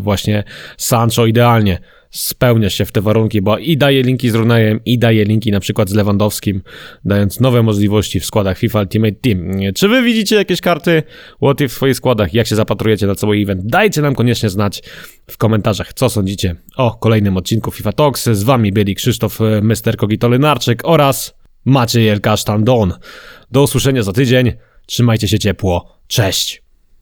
właśnie 0.00 0.44
Sancho 0.76 1.26
idealnie 1.26 1.78
spełnia 2.10 2.70
się 2.70 2.84
w 2.84 2.92
te 2.92 3.00
warunki, 3.00 3.42
bo 3.42 3.58
i 3.58 3.76
daje 3.76 4.02
linki 4.02 4.30
z 4.30 4.34
Runejem, 4.34 4.80
i 4.84 4.98
daje 4.98 5.24
linki 5.24 5.52
na 5.52 5.60
przykład 5.60 5.90
z 5.90 5.94
Lewandowskim, 5.94 6.62
dając 7.04 7.40
nowe 7.40 7.62
możliwości 7.62 8.20
w 8.20 8.24
składach 8.26 8.58
FIFA 8.58 8.80
Ultimate 8.80 9.12
Team. 9.12 9.50
Czy 9.74 9.88
wy 9.88 10.02
widzicie 10.02 10.36
jakieś 10.36 10.60
karty 10.60 11.02
If 11.42 11.68
w 11.68 11.72
swoich 11.72 11.96
składach? 11.96 12.34
Jak 12.34 12.46
się 12.46 12.56
zapatrujecie 12.56 13.05
na 13.06 13.14
cały 13.14 13.36
event? 13.36 13.66
Dajcie 13.66 14.02
nam 14.02 14.14
koniecznie 14.14 14.50
znać 14.50 14.82
w 15.30 15.36
komentarzach, 15.36 15.92
co 15.92 16.08
sądzicie 16.08 16.56
o 16.76 16.94
kolejnym 16.94 17.36
odcinku 17.36 17.70
FIFA 17.70 17.92
Talks. 17.92 18.24
Z 18.24 18.42
wami 18.42 18.72
byli 18.72 18.94
Krzysztof 18.94 19.40
e, 19.40 19.60
Mr. 19.62 19.96
Kogito-Lenarczyk 19.96 20.80
oraz 20.84 21.34
Maciej 21.64 22.08
Elkasztan 22.08 22.64
Don. 22.64 22.94
Do 23.50 23.62
usłyszenia 23.62 24.02
za 24.02 24.12
tydzień. 24.12 24.52
Trzymajcie 24.86 25.28
się 25.28 25.38
ciepło. 25.38 25.98
Cześć! 26.06 26.65